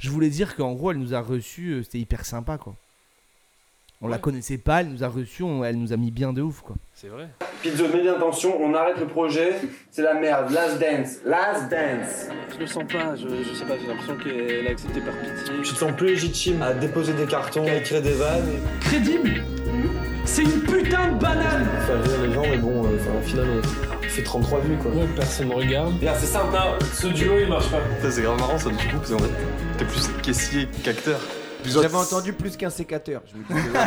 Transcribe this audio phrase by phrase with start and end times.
[0.00, 2.74] Je voulais dire qu'en gros, elle nous a reçus, euh, c'était hyper sympa quoi.
[4.00, 6.40] On la connaissait pas, elle nous a reçus, on- elle nous a mis bien de
[6.40, 6.76] ouf quoi.
[6.94, 7.28] C'est vrai.
[7.62, 9.54] Pizzo, mets bien attention, on arrête le projet.
[9.90, 10.52] C'est la merde.
[10.52, 11.16] Last dance.
[11.24, 12.28] Last dance.
[12.54, 15.54] Je le sens pas, je, je sais pas, j'ai l'impression qu'elle a accepté par pitié.
[15.64, 18.48] Tu te sens plus légitime à déposer des cartons, à écrire des vannes,
[18.80, 19.42] Crédible
[20.24, 23.46] C'est une putain de banane faire rire les gens, mais bon, euh, enfin, au final,
[23.48, 24.90] on fait 33 vues quoi.
[25.16, 25.94] personne me regarde.
[26.18, 26.52] C'est simple.
[26.52, 27.78] Non, ce duo il marche pas.
[28.10, 29.32] C'est grave marrant ça du coup parce qu'en fait
[29.78, 31.20] t'es plus caissier qu'acteur.
[31.64, 33.22] J'avais entendu plus qu'un sécateur.
[33.26, 33.86] Je me disais, ouais.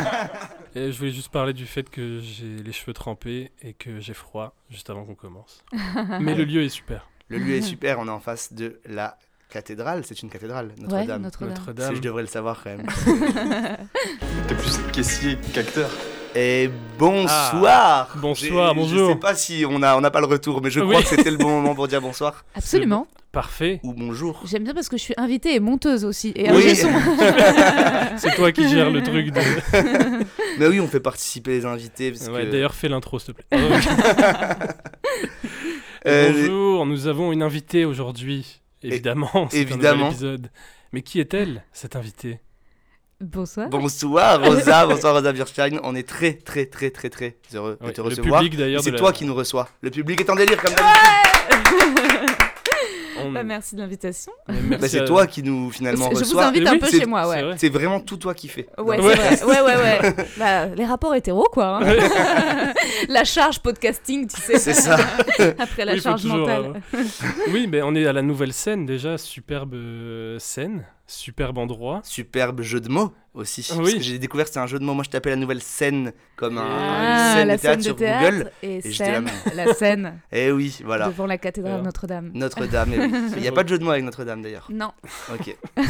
[0.74, 4.14] Et je voulais juste parler du fait que j'ai les cheveux trempés et que j'ai
[4.14, 5.64] froid juste avant qu'on commence.
[6.20, 7.08] Mais le lieu est super.
[7.28, 9.16] Le lieu est super, on est en face de la
[9.48, 11.22] cathédrale, c'est une cathédrale, Ouais, Notre-Dame.
[11.22, 11.54] Notre-Dame.
[11.56, 11.94] Si Notre-Dame.
[11.96, 12.86] je devrais le savoir quand même.
[14.48, 15.90] T'es plus caissier qu'acteur.
[16.34, 19.08] Et bonsoir Ah, bonsoir, bonjour.
[19.08, 20.88] Je sais pas si on a, on n'a pas le retour, mais je Oui.
[20.88, 23.06] crois que c'était le bon moment pour dire bonsoir Absolument.
[23.32, 23.80] Parfait.
[23.82, 24.42] ou bonjour.
[24.46, 26.32] J'aime bien parce que je suis invitée et monteuse aussi.
[26.36, 26.74] Et Oui.
[28.16, 29.40] C'est toi qui gères le truc de.
[30.58, 32.12] Mais oui, on fait participer les invités.
[32.12, 32.50] Parce Ouais, que...
[32.50, 33.58] D'ailleurs, fais l'intro s'il te plaît.
[36.06, 38.60] Euh, Bonjour, nous avons une invitée aujourd'hui.
[38.82, 39.96] Évidemment, c'est un évidemment.
[40.10, 40.50] nouvel épisode.
[40.92, 42.40] Mais qui est-elle, cette invitée?
[43.22, 43.68] Bonsoir.
[43.68, 45.78] Bonsoir Rosa, bonsoir Rosa Birstein.
[45.84, 48.40] On est très très très très très heureux de Ouais, te Le recevoir.
[48.40, 48.82] public d'ailleurs.
[48.82, 49.68] C'est la- toi qui nous reçois.
[49.80, 52.36] Le public est en délire comme d'habitude.
[53.24, 54.32] On- Bah, merci de l'invitation.
[54.48, 56.46] Bah, c'est à- toi qui nous finalement Je vous reçois.
[56.46, 57.42] invite un oui, peu c'est- chez moi, C'est ouais.
[57.42, 57.54] vrai.
[57.58, 58.66] C'est vraiment tout toi qui fais.
[58.78, 59.14] Ouais, Ouais.
[59.16, 59.62] c'est vrai.
[59.62, 60.14] Ouais, ouais, ouais.
[60.38, 61.78] Bah, les rapports hétéros, quoi.
[61.80, 61.94] hein.
[63.08, 64.58] la charge podcasting, tu sais.
[64.58, 64.96] C'est ça.
[65.60, 66.82] Après la Oui, charge toujours, mentale.
[67.50, 72.00] Oui, mais on est à la nouvelle scène déjà, superbe euh, scène, superbe endroit.
[72.04, 73.66] Superbe jeu de mots aussi.
[73.72, 73.76] Oui.
[73.82, 74.94] Parce que j'ai découvert que c'est un jeu de mots.
[74.94, 77.82] Moi, je tapais la nouvelle scène comme un, Ah, une scène la de théâtre scène
[77.82, 78.52] sur de théâtre Google.
[78.62, 81.06] et, et scène, la scène Eh oui, voilà.
[81.08, 81.84] devant la cathédrale Alors.
[81.84, 82.30] Notre-Dame.
[82.34, 82.92] Notre-Dame.
[82.94, 83.12] eh oui.
[83.36, 84.68] Il n'y a pas de jeu de mots avec Notre-Dame d'ailleurs.
[84.70, 84.92] Non,
[85.32, 85.56] Ok.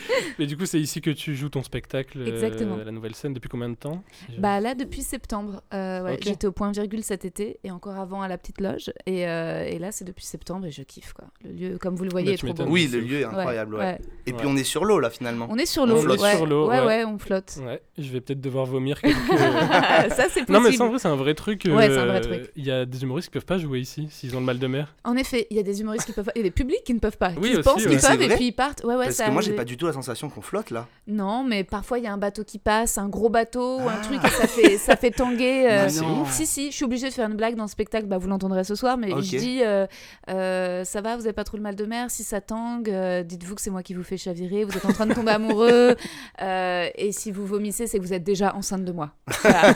[0.38, 2.76] Mais du coup, c'est ici que tu joues ton spectacle, euh, Exactement.
[2.84, 4.02] la nouvelle scène, depuis combien de temps
[4.38, 5.62] bah là depuis septembre.
[5.74, 6.18] Euh, ouais.
[6.20, 8.92] J'étais au point virgule cet été et encore avant à la petite loge.
[9.06, 11.26] Et, euh, et là c'est depuis septembre et je kiffe quoi.
[11.44, 12.70] Le lieu, comme vous le voyez, Bah, est trop beau.
[12.70, 13.74] Oui, le lieu est incroyable.
[13.74, 13.80] ouais.
[13.80, 13.98] ouais.
[14.26, 15.46] Et puis on est sur l'eau là finalement.
[15.50, 15.96] On est sur On l'eau.
[15.98, 16.36] flotte ouais.
[16.36, 16.86] sur l'eau, Ouais, ouais.
[16.86, 17.58] ouais, on flotte.
[17.64, 19.16] Ouais, je vais peut-être devoir vomir quelques...
[19.36, 20.52] ça c'est possible.
[20.52, 21.62] non, mais vrai, c'est un vrai truc.
[21.66, 22.50] Ouais, c'est un vrai truc.
[22.56, 24.66] Il y a des humoristes qui peuvent pas jouer ici, s'ils ont le mal de
[24.66, 24.94] mer.
[25.04, 26.82] En effet, il y a des humoristes qui peuvent pas, il y a des publics
[26.84, 27.90] qui ne peuvent pas, Oui, qui aussi, pensent ouais.
[27.90, 28.84] qu'ils peuvent et puis ils partent.
[28.84, 30.86] Ouais, ouais, Parce ça que moi, j'ai pas du tout la sensation qu'on flotte là.
[31.08, 33.96] Non, mais parfois il y a un bateau qui passe, un gros bateau ou un
[33.96, 35.66] truc et ça fait ça fait tanguer.
[35.70, 35.88] euh.
[36.28, 38.62] Si si, je suis obligée de faire une blague dans le spectacle, bah vous l'entendrez
[38.64, 39.86] ce soir, mais je dis euh,
[40.30, 43.22] euh, ça va, vous avez pas trop le mal de mer, si ça tangue, euh,
[43.24, 45.96] dites-vous que c'est moi qui vous fais chavirer, vous êtes en train de tomber amoureux
[46.42, 49.10] euh, et si vous vomissez, c'est que vous êtes déjà enceinte de moi.
[49.42, 49.74] Voilà.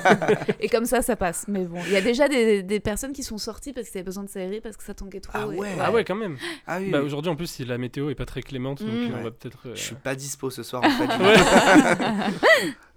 [0.61, 1.47] et comme ça, ça passe.
[1.49, 4.05] Mais bon, il y a déjà des, des personnes qui sont sorties parce qu'ils avaient
[4.05, 5.33] besoin de s'aérer parce que ça tanguait trop.
[5.35, 5.69] Ah et- ouais.
[5.81, 6.37] Ah ouais, quand même.
[6.69, 6.91] Ah oui.
[6.91, 7.07] Bah, oui.
[7.07, 9.11] Aujourd'hui, en plus, si la météo est pas très clémente, donc Mm.
[9.13, 9.23] on Ouais.
[9.25, 9.59] va peut-être.
[9.67, 11.09] euh, Je suis pas dispo ce soir en fait.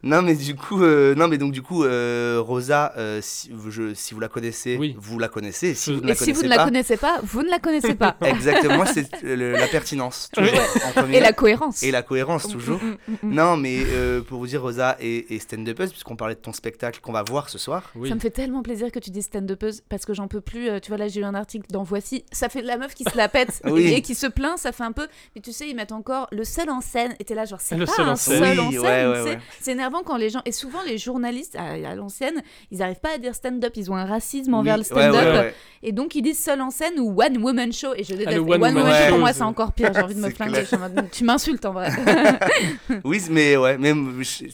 [0.04, 3.70] Non mais du coup, euh, non mais donc du coup, euh, Rosa, euh, si, vous-
[3.72, 4.96] je, si vous la connaissez, Oui.
[4.98, 5.74] vous la connaissez.
[5.74, 7.42] Si Et vous ne la Et si vous connaissez ne la pas, connaissez pas, vous
[7.44, 8.16] ne la connaissez pas.
[8.26, 10.52] exactement, c'est la pertinence toujours
[10.86, 11.18] en premier.
[11.18, 11.84] Et la cohérence.
[11.84, 12.82] Et la cohérence toujours.
[12.82, 13.34] Mm, mm, mm.
[13.34, 16.54] Non mais euh, pour vous dire Rosa et, et stand up puisqu'on parlait de ton
[16.54, 17.92] spectacle qu'on va voir ce soir.
[17.96, 18.10] Oui.
[18.10, 20.70] Ça me fait tellement plaisir que tu dis stand-upeuse parce que j'en peux plus.
[20.70, 22.24] euh, Tu vois, là, j'ai eu un article dans Voici.
[22.32, 23.82] Ça fait de la meuf qui se la pète Oui.
[23.84, 24.58] et, et qui se plaint.
[24.58, 25.08] Ça fait un peu.
[25.36, 27.16] Mais tu sais, ils mettent encore le seul en scène.
[27.20, 28.40] Et t'es là, genre, c'est Le pas seul en un scène.
[28.44, 28.82] seul Oui, en scène.
[28.82, 29.36] ouais, ouais, tu sais.
[29.36, 29.42] ouais.
[29.60, 30.42] C'est énervant quand les gens.
[30.46, 32.42] Et souvent, les journalistes, à, à l'ancienne,
[32.72, 33.74] ils arrivent pas à dire stand-up.
[33.76, 35.14] Ils ont un racisme envers Oui, le stand-up.
[35.14, 35.56] ouais, ouais.
[35.84, 37.94] Et donc, ils disent seul en scène ou one woman show.
[37.96, 38.30] Et je déteste.
[38.30, 39.92] le Et one one, woman woman show, pour moi, c'est- encore pire.
[39.94, 40.64] J'ai envie de me flinguer.
[41.12, 41.90] Tu m'insultes en vrai.
[43.04, 43.78] Oui, mais ouais,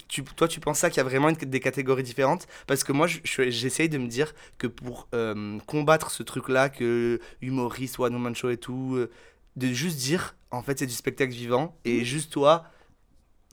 [0.08, 2.48] tu, toi tu penses ça qu'il y a vraiment une- des catégories différentes?
[2.68, 6.70] Parce que moi je- je- j'essaye de me dire que pour euh, combattre ce truc-là,
[6.70, 9.10] que humoriste, one woman show et tout, euh,
[9.56, 12.04] de juste dire en fait c'est du spectacle vivant et Mhm.
[12.04, 12.66] juste toi,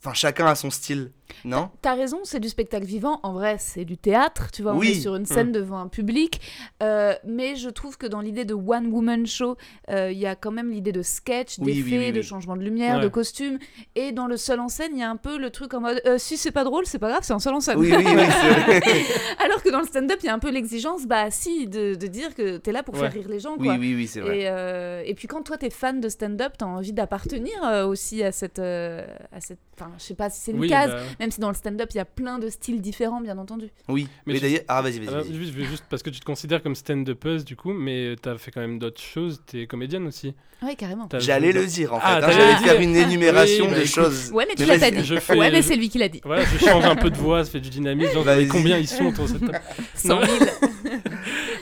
[0.00, 1.12] enfin chacun a son style,
[1.44, 3.20] non T'as raison, c'est du spectacle vivant.
[3.22, 4.50] En vrai, c'est du théâtre.
[4.52, 6.40] Tu vois, on est sur une scène devant un public.
[6.82, 9.56] Euh, mais je trouve que dans l'idée de one woman show,
[9.90, 12.56] euh, il y a quand même l'idée de sketch, Oui, d'effets, oui, oui, de changement
[12.56, 13.02] de lumière, Ouais.
[13.02, 13.58] de costume.
[13.94, 16.00] Et dans le seul en scène, il y a un peu le truc en mode
[16.06, 17.78] euh, si c'est pas drôle, c'est pas grave, c'est un seul en scène.
[17.78, 18.28] Oui, oui, vrai.
[19.44, 22.06] Alors que dans le stand-up, il y a un peu l'exigence, bah si, de, de
[22.06, 23.00] dire que t'es là pour Ouais.
[23.00, 23.56] faire rire les gens.
[23.58, 23.76] oui, Quoi.
[23.76, 24.40] oui, oui, c'est vrai.
[24.40, 28.22] Et, euh, et puis quand toi t'es fan de stand-up, t'as envie d'appartenir euh, aussi
[28.22, 31.00] à cette, euh, à cette, enfin je sais pas si c'est une Oui, case, bah,
[31.22, 33.68] même si dans le stand-up il y a plein de styles différents bien entendu.
[33.88, 35.08] Oui, Mais mais, tu- d'ailleurs, ah vas-y, vas-y.
[35.08, 35.34] ah, vas-y.
[35.34, 38.60] juste, juste parce que tu te considères comme stand-upeuse du coup, mais t'as fait quand
[38.60, 39.40] même d'autres choses.
[39.46, 40.34] T'es comédienne aussi.
[40.62, 41.06] Ouais carrément.
[41.08, 42.88] T'as J'allais joué le dire en fait, Ah, hein, j'allais faire dire.
[42.88, 43.88] une énumération Oui, de écoute.
[43.90, 44.30] choses.
[44.32, 45.04] Ouais mais tu l'as pas dit.
[45.04, 46.20] Je fais- Ouais mais c'est lui qui l'a dit.
[46.24, 48.12] Voilà, je change un peu de voix, ça fait du dynamisme.
[48.12, 49.60] Genre, combien ils sont autour de cette table
[49.94, 50.44] 100 000.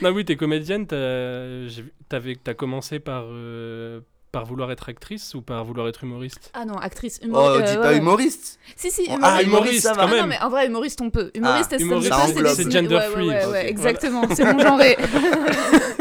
[0.03, 0.87] Non, oui, t'es comédienne.
[0.87, 4.01] T'as commencé par euh,
[4.33, 6.51] par vouloir être actrice ou par vouloir être humoriste?
[6.55, 7.65] Ah non, actrice, Oh, humoriste.
[7.65, 7.97] dis euh, pas ouais, ouais.
[7.99, 8.59] humoriste.
[8.77, 9.37] Si, si, Oh, humoriste.
[9.39, 10.07] ah, humoriste, ça va.
[10.07, 11.31] quand Ah non, mais en vrai, humoriste, on peut.
[11.35, 12.13] Humoriste, Ah, humoriste,
[12.55, 13.67] c'est C'est gender ouais, ouais, free, Ouais, Voilà.
[13.69, 14.81] exactement, c'est mon genre.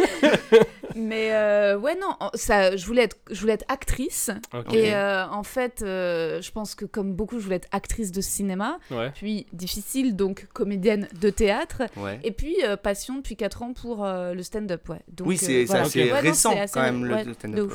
[0.96, 4.32] mais euh, ouais, non, en- ça, je, voulais être, je voulais être actrice.
[4.74, 8.22] Et euh, en fait, euh, je pense que comme beaucoup, je voulais être actrice de
[8.22, 8.80] cinéma.
[8.92, 9.12] Ouais.
[9.16, 11.84] Puis difficile, donc comédienne de théâtre.
[11.98, 12.20] Ouais.
[12.24, 14.88] Et puis euh, passion depuis 4 ans pour euh, le stand-up.
[14.90, 15.00] Ouais.
[15.10, 15.82] Donc, oui, c'est c'est voilà.
[15.84, 17.72] assez récent assez- quand même ouais, le stand-up.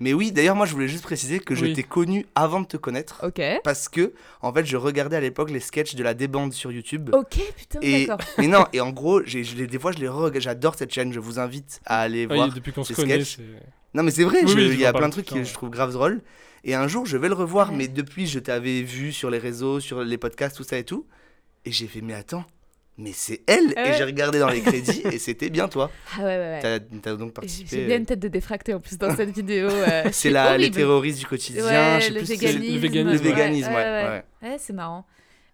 [0.00, 1.72] Mais oui, d'ailleurs, moi je voulais juste préciser que je Oui.
[1.72, 3.20] t'ai connu avant de te connaître.
[3.24, 3.40] Ok.
[3.64, 4.12] Parce que,
[4.42, 7.10] en fait, je regardais à l'époque les sketchs de la débande sur YouTube.
[7.12, 8.18] Ok, putain, d'accord.
[8.38, 10.92] mais non, et en gros, j'ai- je les- des fois je les re j'adore cette
[10.94, 12.52] chaîne, je vous invite à aller Oui, voir.
[12.52, 13.22] depuis qu'on se ces connaît.
[13.94, 15.70] Non mais c'est vrai, Oui, oui, il y a plein de trucs que je trouve
[15.70, 16.20] grave drôles.
[16.64, 17.76] Et un jour, je vais le revoir, Ouais.
[17.76, 21.06] mais depuis, je t'avais vu sur les réseaux, sur les podcasts, tout ça et tout.
[21.64, 22.44] Et j'ai fait, mais attends,
[22.98, 25.90] mais c'est elle Ah Et j'ai regardé dans les crédits et c'était bien toi.
[26.14, 26.80] Ah ouais, ouais, ouais.
[27.00, 27.68] T'as donc participé.
[27.70, 29.68] j'ai bien une tête de défracté en plus dans cette vidéo.
[29.70, 33.04] euh, C'est les terroristes du quotidien, Ouais, je sais le plus véganisme.
[33.04, 33.74] Le Le véganisme, ouais.
[33.76, 34.04] ouais.
[34.42, 34.50] ouais.
[34.50, 35.06] Ouais, c'est marrant.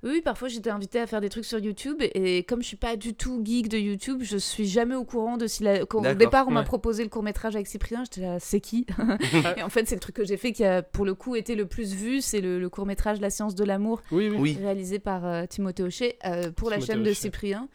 [0.04, 2.96] Oui, parfois j'étais invitée à faire des trucs sur YouTube et comme je suis pas
[2.96, 5.86] du tout geek de YouTube, je suis jamais au courant de si la...
[5.86, 8.86] quand au départ on m'a proposé le court métrage avec Cyprien, j'étais là, c'est qui
[9.56, 11.54] Et en fait c'est le truc que j'ai fait qui a pour le coup été
[11.54, 14.36] le plus vu, c'est le, le court métrage La science de l'amour Oui, oui.
[14.38, 14.58] Oui.
[14.60, 17.12] réalisé par euh, Timothée Hochet euh, pour la chaîne de.
[17.14, 17.68] Cyprien.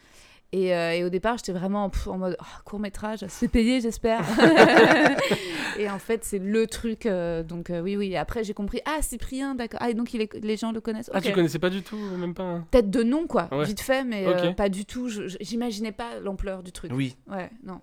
[0.52, 4.20] Et, euh, et au départ, j'étais vraiment en mode court métrage, c'est payé, j'espère.
[5.78, 7.06] et en fait, c'est le truc.
[7.06, 8.12] euh, donc, euh, oui, oui.
[8.12, 9.78] Et après, j'ai compris ah, Cyprien, d'accord.
[9.82, 11.10] Ah, et donc il est- les gens le connaissent.
[11.14, 12.42] Ah, tu connaissais pas du tout, même pas.
[12.42, 13.64] hein Peut-être de nom, quoi, Ouais.
[13.64, 15.08] vite fait, mais euh, pas du tout.
[15.40, 16.90] J'imaginais pas l'ampleur du truc.
[16.94, 17.80] Oui, Ouais, non.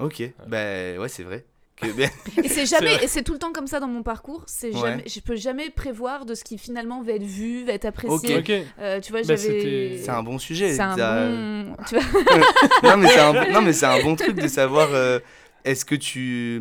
[0.00, 0.22] ok.
[0.48, 1.44] Ben ouais, c'est vrai.
[1.82, 4.44] Et c'est jamais, c'est tout le temps comme ça dans mon parcours.
[4.46, 4.90] C'est Ouais.
[4.90, 8.36] jamais, je peux jamais prévoir de ce qui finalement va être vu, va être apprécié.
[8.38, 8.50] Ok.
[8.78, 9.98] Euh, tu vois, Bah, j'avais.
[10.02, 10.74] c'est un bon sujet.
[10.74, 11.76] C'est un ça- bon.
[11.88, 12.90] Tu vois.
[12.90, 15.18] non, mais c'est un, non, mais c'est un bon truc de savoir euh,
[15.64, 16.60] est-ce que tu.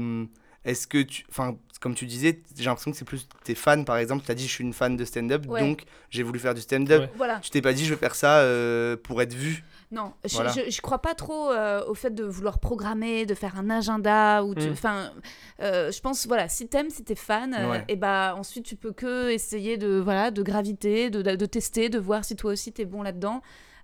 [0.65, 1.25] Est-ce que tu.
[1.29, 4.23] Enfin, comme tu disais, j'ai l'impression que c'est plus tes fans, par exemple.
[4.25, 5.61] Tu as dit je suis une fan de stand-up, Ouais.
[5.61, 7.03] donc j'ai voulu faire du stand-up.
[7.03, 7.09] Ouais.
[7.15, 7.39] Voilà.
[7.41, 9.63] Tu t'es pas dit je vais faire ça euh, pour être vu.
[9.91, 10.51] Non, je, Voilà.
[10.51, 14.43] je, je crois pas trop euh, au fait de vouloir programmer, de faire un agenda
[14.43, 14.71] ou tu- Mm.
[14.71, 15.11] enfin
[15.61, 18.91] euh, je pense voilà, si t'aimes, si t'es fan euh, et bah ensuite tu peux
[18.91, 22.85] que essayer de voilà, de graviter, de, de tester, de voir si toi aussi t'es
[22.85, 23.41] bon là-dedans.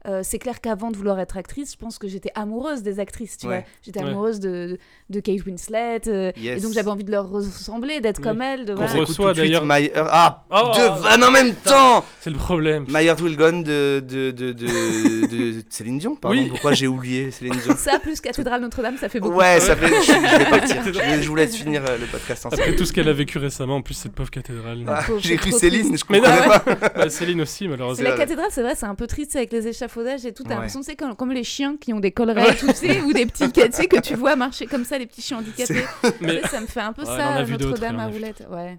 [0.08, 3.38] Euh, c'est clair qu'avant de vouloir être actrice, je pense que j'étais amoureuse des actrices,
[3.38, 3.56] tu Ouais.
[3.60, 3.66] vois.
[3.84, 4.10] J'étais Ouais.
[4.10, 4.78] amoureuse de,
[5.10, 6.60] de Kate Winslet, euh, Yes.
[6.60, 8.24] et donc j'avais envie de leur ressembler, d'être Oui.
[8.24, 8.90] comme elle, de voilà.
[8.90, 11.56] On s'écoute reçoit tout de suite d'ailleurs- My Heart- Ah, Oh, deux vannes en même
[11.56, 12.86] temps C'est le problème.
[12.90, 16.38] My Heart Will Gone de, de, de, de, de Céline Dion, pardon.
[16.38, 16.48] Oui.
[16.50, 17.76] Pourquoi j'ai oublié Céline Dion?
[17.78, 19.36] Ça plus Cathédrale Notre-Dame, ça fait beaucoup.
[19.38, 19.88] Ouais, ça fait.
[19.88, 20.84] Je, je vais partir.
[20.86, 22.62] Je, je vous laisse finir euh, le podcast ensemble.
[22.62, 24.84] Après tout ce qu'elle a vécu récemment, en plus cette pauvre cathédrale.
[24.88, 26.64] Ah, j'ai cru Céline, je Mais non, pas.
[26.96, 28.04] Bah, Céline aussi, malheureusement.
[28.10, 29.68] la cathédrale, c'est vrai, c'est un peu triste avec les
[30.02, 30.44] échafaudages et tout.
[30.44, 30.56] T'as Ouais.
[30.56, 33.26] l'impression, c'est comme, comme les chiens qui ont des collerets, tout, tu sais, ou des
[33.26, 35.86] petits, tu sais, que tu vois marcher comme ça, les petits chiens handicapés.
[36.22, 38.44] Mais ça me fait un peu Ouais, ça, Notre-Dame à roulette.
[38.52, 38.78] Ouais.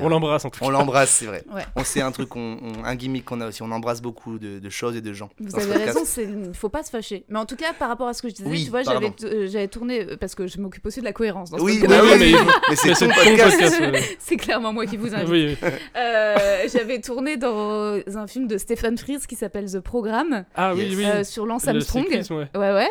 [0.00, 0.66] On l'embrasse en tout cas.
[0.66, 1.44] On l'embrasse, c'est vrai.
[1.54, 1.62] Ouais.
[1.76, 3.62] On sait un truc, on, on- un gimmick qu'on a aussi.
[3.62, 5.28] On embrasse beaucoup de, de choses et de gens.
[5.38, 7.24] Vous avez raison, il faut pas se fâcher.
[7.28, 9.12] Mais en tout cas, par rapport à ce que je disais, Oui, tu vois, j'avais
[9.24, 12.00] euh, tourné, euh, parce que je m'occupe aussi de la cohérence dans ce Oui, bah
[12.02, 12.32] Oui, mais-
[12.70, 13.50] mais, c'est ton podcast.
[13.58, 13.80] podcast.
[13.80, 14.02] ouais.
[14.18, 15.28] C'est clairement moi qui vous invite.
[15.28, 15.68] Oui, oui.
[15.96, 20.84] Euh, j'avais tourné dans un film de Stephen Frears qui s'appelle The Programme, Ah oui,
[20.84, 20.96] Yes.
[20.96, 21.04] oui.
[21.06, 22.04] euh, sur Lance Armstrong.
[22.04, 22.48] cyclisme, ouais.
[22.54, 22.90] Ouais, ouais.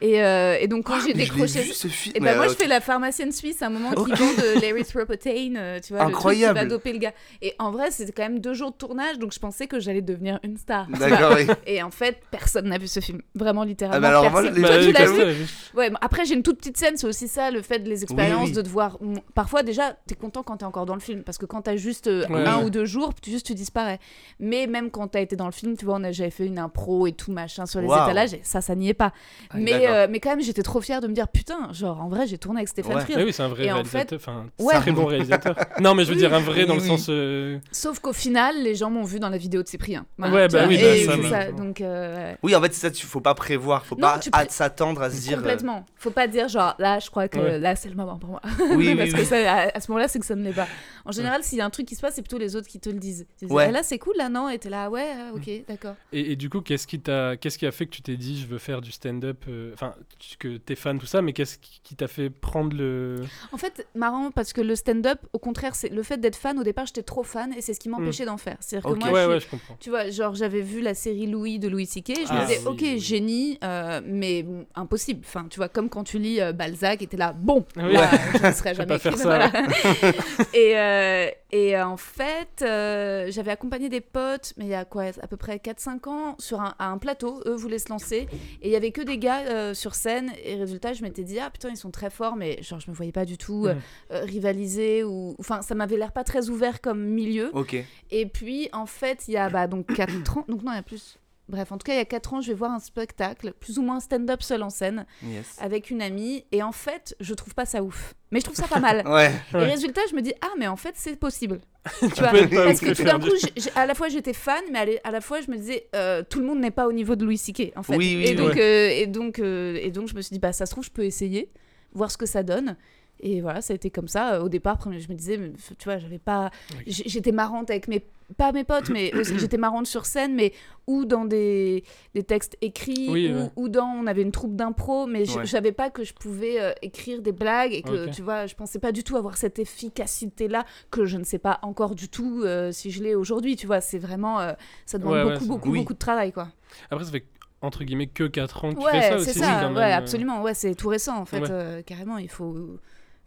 [0.00, 1.60] Et, euh, et donc, quand Ah, j'ai l'ai décroché.
[1.62, 2.16] vu ce film.
[2.16, 5.56] Et ben moi, je fais la pharmacienne suisse à un moment qui vend de l'érythropotène,
[5.58, 6.58] euh, tu vois, Incroyable.
[6.58, 7.12] va doper le gars.
[7.42, 10.02] Et en vrai, c'était quand même deux jours de tournage, donc je pensais que j'allais
[10.02, 10.86] devenir une star.
[10.88, 11.46] D'accord, oui.
[11.66, 13.20] Et en fait, personne n'a vu ce film.
[13.34, 13.98] Vraiment, littéralement.
[13.98, 14.54] Ah, bah alors, personne.
[14.60, 15.46] Toi, tu oui, l'as vu oui.
[15.74, 18.48] Ouais, après, j'ai une toute petite scène, c'est aussi ça, le fait de les expériences,
[18.48, 18.52] oui.
[18.54, 18.98] de devoir.
[19.34, 22.06] Parfois, déjà, t'es content quand t'es encore dans le film, parce que quand t'as juste
[22.08, 22.44] euh, Ouais.
[22.46, 23.98] un ou deux jours, tu, juste tu disparais.
[24.40, 26.58] Mais même quand t'as été dans le film, tu vois, on a- j'avais fait une
[26.58, 29.12] impro et tout machin sur les étalages, et ça, ça n'y est pas.
[29.50, 32.08] Ah, mais, euh, mais quand même, j'étais trop fière de me dire, putain, genre, en
[32.08, 33.24] vrai, j'ai tourné avec Stéphane Ouais.
[33.24, 34.18] Oui, c'est un vrai Et en réalisateur.
[34.20, 34.74] Enfin, Ouais.
[34.74, 35.54] très bon réalisateur.
[35.80, 37.06] Non, mais je veux Dire un vrai dans Oui, le sens.
[37.08, 40.06] euh, Sauf qu'au final, les gens m'ont vu dans la vidéo de Cyprien.
[40.18, 41.64] Ouais, tu bah vois, oui, et bah, c'est ça, ça, malheureusement.
[41.64, 41.80] donc.
[41.80, 44.46] euh, Oui, en fait, c'est ça, il faut pas prévoir, faut Non, pas tu pré-
[44.48, 45.34] s'attendre à se dire.
[45.34, 45.86] euh, Complètement.
[45.96, 47.58] Faut pas dire genre là, je crois que Ouais.
[47.58, 48.40] là c'est le moment pour moi.
[48.76, 49.24] Oui, Parce oui, que oui.
[49.26, 50.68] ça, à, à ce moment-là, c'est que ça ne l'est pas.
[51.04, 52.80] En général, s'il y a un truc qui se passe, c'est plutôt les autres qui
[52.80, 53.26] te le disent.
[53.42, 53.66] Ouais.
[53.68, 55.94] Ah, là c'est cool, là non, et t'es là, ouais, ah, ok, d'accord.
[56.12, 58.40] Et, et du coup, qu'est-ce qui t'a, qu'est-ce qui a fait que tu t'es dit,
[58.40, 61.58] je veux faire du stand-up, euh, enfin, tu- que t'es fan tout ça, mais qu'est-ce
[61.58, 63.16] qui qui t'a fait prendre le,
[63.52, 66.58] En fait, marrant parce que le stand-up, au contraire, c'est le fait d'être fan.
[66.58, 68.56] Au départ, j'étais trop fan et c'est ce qui m'empêchait d'en faire.
[68.60, 69.76] C'est-à-dire que moi, ouais, je suis- ouais, je comprends.
[69.80, 72.12] Tu vois, genre j'avais vu la série Louis de Louis C.K.
[72.16, 72.98] Je Ah, me disais, oui, ok, oui.
[72.98, 75.20] génie, euh, mais bon, impossible.
[75.24, 77.92] Enfin, tu vois, comme quand tu lis euh, Balzac et t'es là, bon, Oui.
[77.92, 79.24] là, je ne vais jamais écrivain, ça.
[79.24, 79.52] voilà.
[80.54, 84.84] et, euh, Et euh, en fait, euh, j'avais accompagné des potes, mais il y a
[84.84, 87.40] quoi, à peu près 4-5 ans, sur un, à un plateau.
[87.46, 88.28] Eux voulaient se lancer.
[88.60, 90.30] Et il y avait que des gars euh, sur scène.
[90.44, 92.94] Et résultat, je m'étais dit, ah putain, ils sont très forts, mais genre, je me
[92.96, 93.80] voyais pas du tout Mhm.
[94.12, 95.04] euh, rivaliser.
[95.04, 97.50] ou Enfin, ça m'avait l'air pas très ouvert comme milieu.
[97.54, 97.76] Ok.
[98.10, 100.44] Et puis, en fait, il y a bah, donc 4 ans.
[100.48, 101.18] Donc, non, il y a plus.
[101.48, 103.78] Bref, en tout cas, il y a 4 ans, je vais voir un spectacle, plus
[103.78, 105.56] ou moins stand-up seul en scène, Yes.
[105.60, 106.44] avec une amie.
[106.52, 108.14] Et en fait, je trouve pas ça ouf.
[108.30, 109.02] Mais je trouve ça pas mal.
[109.08, 109.30] Ouais.
[109.52, 109.64] Et Ouais.
[109.64, 111.60] résultat, je me dis, ah, mais en fait, c'est possible.
[112.00, 113.30] Tu vois, parce que tout d'un coup,
[113.74, 116.44] à la fois j'étais fan, mais à la- fois je me disais, euh, tout le
[116.44, 117.72] monde n'est pas au niveau de Louis C.K.
[117.76, 117.96] en fait.
[117.96, 118.34] Oui, oui, et, oui.
[118.34, 118.60] donc, Ouais.
[118.60, 120.90] euh, et, donc, euh, et donc je me suis dit, bah ça se trouve, je
[120.90, 121.50] peux essayer,
[121.94, 122.76] voir ce que ça donne.
[123.20, 124.34] Et voilà, ça a été comme ça.
[124.34, 126.50] Euh, Au départ, je me disais, mais, tu vois, j'avais pas.
[126.86, 128.04] J'étais marrante avec mes.
[128.36, 130.52] Pas mes potes, mais j'étais marrante sur scène, mais
[130.86, 131.82] ou dans des,
[132.14, 133.50] des textes écrits, Oui, ou, ouais.
[133.56, 133.86] ou dans.
[133.86, 135.46] On avait une troupe d'impro, mais je Ouais.
[135.46, 138.54] je savais pas que je pouvais euh, écrire des blagues et que, tu vois, je
[138.54, 142.42] pensais pas du tout avoir cette efficacité-là que je ne sais pas encore du tout
[142.44, 143.80] euh, si je l'ai aujourd'hui, tu vois.
[143.80, 144.40] C'est vraiment.
[144.40, 144.52] euh,
[144.86, 145.78] ça demande Ouais, beaucoup, c'est- beaucoup, Oui.
[145.78, 146.48] beaucoup de travail, quoi.
[146.90, 147.24] Après, ça fait
[147.62, 149.38] entre guillemets que 4 ans que tu fais ça c'est aussi.
[149.40, 150.42] ça, quand ouais, même, absolument.
[150.42, 151.50] Ouais, c'est tout récent, en fait.
[151.86, 152.78] Carrément, il faut.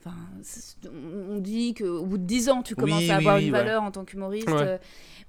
[0.04, 0.16] Enfin,
[1.32, 3.60] on dit qu'au bout de 10 ans, tu commences oui, à avoir oui, une ouais.
[3.60, 4.50] valeur en tant qu'humoriste.
[4.50, 4.80] Ouais.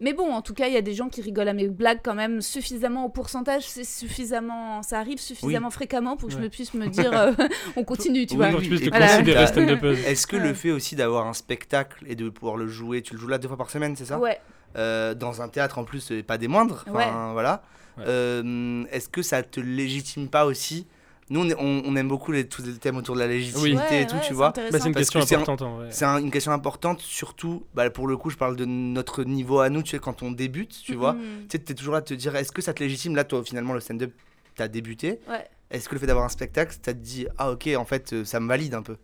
[0.00, 2.00] Mais bon, en tout cas, il y a des gens qui rigolent à mes blagues
[2.02, 6.48] quand même suffisamment au pourcentage, c'est suffisamment, ça arrive suffisamment fréquemment pour que je me
[6.48, 7.32] puisse me dire, euh,
[7.76, 8.60] on continue, tu Oui, vois.
[8.90, 9.20] Voilà.
[10.08, 10.48] Est-ce que Ouais.
[10.48, 13.38] le fait aussi d'avoir un spectacle et de pouvoir le jouer, tu le joues là
[13.38, 14.18] deux fois par semaine, c'est ça?
[14.18, 14.40] Ouais.
[14.76, 16.84] Euh, Dans un théâtre en plus, et pas des moindres.
[16.88, 17.62] Enfin, voilà.
[17.98, 18.04] Ouais.
[18.06, 20.86] Euh, Est-ce que ça te légitime pas aussi
[21.32, 23.76] Nous, on, est- on- on aime beaucoup les, tous les thèmes autour de la légitimité
[23.78, 24.50] Ouais, et tout, ouais, tu vois.
[24.50, 25.88] Bah, c'est une question que c'est un- importante vrai.
[25.90, 29.60] C'est un- une question importante, surtout, bah, pour le coup, je parle de notre niveau
[29.60, 31.14] à nous, tu sais, quand on débute, tu vois.
[31.14, 31.20] Mhm.
[31.48, 33.16] Tu sais, t'es toujours là à te dire, est-ce que ça te légitime?
[33.16, 34.12] Là, toi, finalement, le stand-up,
[34.56, 35.20] t'as débuté.
[35.26, 35.48] Ouais.
[35.70, 38.38] Est-ce que le fait d'avoir un spectacle, t'as dit, ah ok, en fait, euh, ça
[38.38, 38.96] me valide un peu?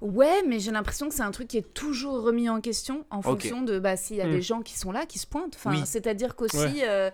[0.00, 3.22] Ouais, mais j'ai l'impression que c'est un truc qui est toujours remis en question en
[3.22, 4.30] fonction de bah, s'il y a Hmm.
[4.32, 5.54] des gens qui sont là, qui se pointent.
[5.56, 5.82] Enfin, Oui.
[5.86, 6.84] C'est-à-dire qu'aussi, Ouais.
[6.86, 7.10] euh,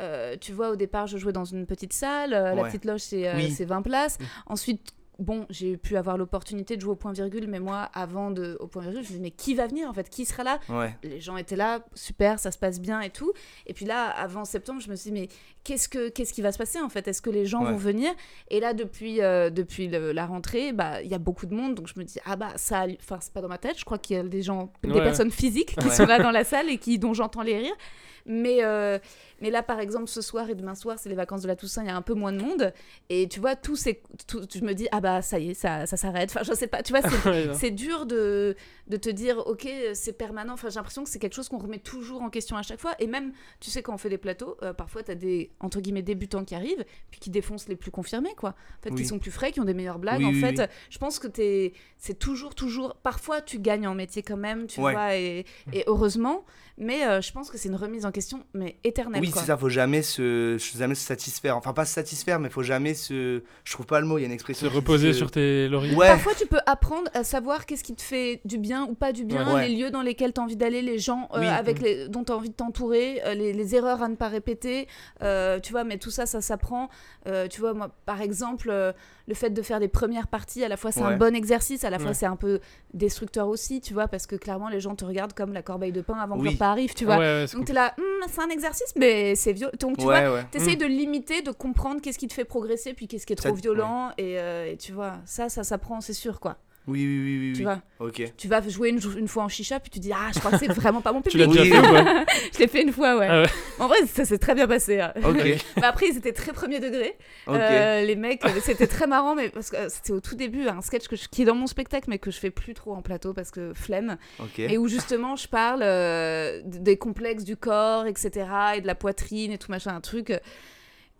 [0.00, 2.32] euh, tu vois, au départ, je jouais dans une petite salle.
[2.34, 3.50] euh, La petite loge, c'est euh, Oui.
[3.50, 4.18] c'est 20 places.
[4.46, 8.66] Ensuite, bon, j'ai pu avoir l'opportunité de jouer au point-virgule, mais moi, avant de au
[8.66, 10.08] point-virgule, je me disais, mais qui va venir en fait?
[10.08, 10.58] Qui sera là?
[10.68, 10.96] Ouais.
[11.04, 13.30] les gens étaient là, super, ça se passe bien et tout.
[13.66, 15.28] Et puis là, avant septembre, je me suis dit, mais
[15.62, 17.06] qu'est-ce, que, qu'est-ce qui va se passer en fait?
[17.06, 17.70] Est-ce que les gens Ouais.
[17.70, 18.10] vont venir?
[18.48, 21.74] Et là, depuis, euh, depuis le- la rentrée, bah, il y a beaucoup de monde,
[21.76, 23.98] donc je me dis, ah bah, ça, enfin, c'est pas dans ma tête, je crois
[23.98, 26.78] qu'il y a des gens, des personnes physiques qui sont là dans la salle et
[26.78, 27.76] qui, dont j'entends les rires.
[28.26, 28.98] Mais, euh,
[29.40, 31.82] mais là, par exemple, ce soir et demain soir, c'est les vacances de la Toussaint,
[31.82, 32.72] il y a un peu moins de monde.
[33.08, 35.86] Et tu vois, tout c'est, tout, je me dis, ah bah, ça y est, ça,
[35.86, 36.30] ça s'arrête.
[36.30, 37.02] Enfin, je sais pas, tu vois,
[37.54, 38.56] c'est, dur de,
[38.88, 40.52] de te dire, ok, c'est permanent.
[40.54, 42.94] Enfin, j'ai l'impression que c'est quelque chose qu'on remet toujours en question à chaque fois.
[43.00, 45.80] Et même, tu sais, quand on fait des plateaux, euh, parfois, tu as des, entre
[45.80, 48.50] guillemets, débutants qui arrivent, puis qui défoncent les plus confirmés, quoi.
[48.50, 49.02] En fait, Oui.
[49.02, 50.20] qui sont plus frais, qui ont des meilleures blagues.
[50.20, 52.94] Oui, en oui, fait, je pense que t'es, c'est toujours, toujours.
[53.02, 54.92] Parfois, tu gagnes en métier quand même, tu Ouais.
[54.92, 56.44] vois, et, et heureusement.
[56.78, 59.20] Mais euh, je pense que c'est une remise en question, mais éternelle.
[59.20, 61.56] Oui, c'est ça, faut jamais se, jamais se satisfaire.
[61.56, 63.42] Enfin, pas se satisfaire, mais faut jamais se.
[63.64, 64.68] Je trouve pas le mot, il y a une Se expression.
[64.68, 65.94] qui reposer dit, sur tes lauriers.
[65.94, 69.12] Ouais, Parfois, tu peux apprendre à savoir qu'est-ce qui te fait du bien ou pas
[69.12, 69.68] du bien, Ouais.
[69.68, 71.46] les lieux dans lesquels tu as envie d'aller, les gens euh, Oui.
[71.46, 74.28] avec les, dont tu as envie de t'entourer, euh, les, les erreurs à ne pas
[74.28, 74.88] répéter.
[75.22, 76.88] euh, tu vois, mais tout ça, ça s'apprend.
[77.26, 78.92] Euh, tu vois, moi, par exemple, euh,
[79.28, 81.12] le fait de faire des premières parties, à la fois c'est Ouais.
[81.12, 82.14] un bon exercice, à la fois Ouais.
[82.14, 82.60] c'est un peu
[82.94, 86.00] destructeur aussi, tu vois, parce que clairement, les gens te regardent comme la corbeille de
[86.00, 86.48] pain avant que Oui.
[86.50, 87.18] leur pas arrive, tu vois.
[87.18, 89.72] ouais, Donc tu es là, Hum, c'est un exercice, mais c'est violent.
[89.80, 90.44] Donc tu ouais, vois, ouais.
[90.50, 93.48] T'essayes de limiter, de comprendre qu'est-ce qui te fait progresser, puis qu'est-ce qui est Ça-
[93.48, 96.56] trop violent, et, euh, et tu vois, ça, ça s'apprend, c'est sûr, quoi.
[96.88, 97.52] Oui, oui, oui, oui.
[97.52, 97.64] Tu oui.
[97.64, 98.32] vois, Ok.
[98.36, 100.58] tu vas jouer une, une fois en chicha, puis tu dis, ah, je crois que
[100.58, 101.62] c'est vraiment pas mon Tu l'as public.
[101.62, 101.86] déjà Oui.
[101.88, 102.24] fait ou
[102.54, 103.28] je l'ai fait une fois, ouais.
[103.30, 103.48] Ah ouais.
[103.78, 104.98] En vrai, ça s'est très bien passé.
[105.00, 105.12] hein.
[105.82, 107.16] Après, ils étaient très premier degré.
[107.48, 110.66] Euh, les mecs, euh, c'était très marrant, mais parce que euh, c'était au tout début,
[110.66, 112.94] un sketch que je- qui est dans mon spectacle, mais que je fais plus trop
[112.94, 114.16] en plateau parce que flemme.
[114.58, 118.46] Et où justement, je parle euh, des complexes du corps, etc.,
[118.76, 120.32] et de la poitrine et tout machin, un truc.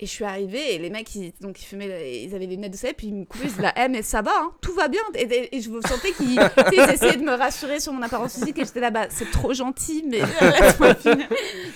[0.03, 2.73] Et je suis arrivée et les mecs, ils, donc ils fumaient, ils avaient les lunettes
[2.73, 4.89] de soleil, puis ils me coupaient, ils disaient Eh, mais ça va, hein, tout va
[4.89, 5.01] bien.
[5.15, 6.41] Et, et- et je sentais qu'ils
[6.91, 10.05] essayaient de me rassurer sur mon apparence physique et j'étais là, bah, c'est trop gentil,
[10.11, 10.19] mais
[10.61, 11.29] laisse-moi finir.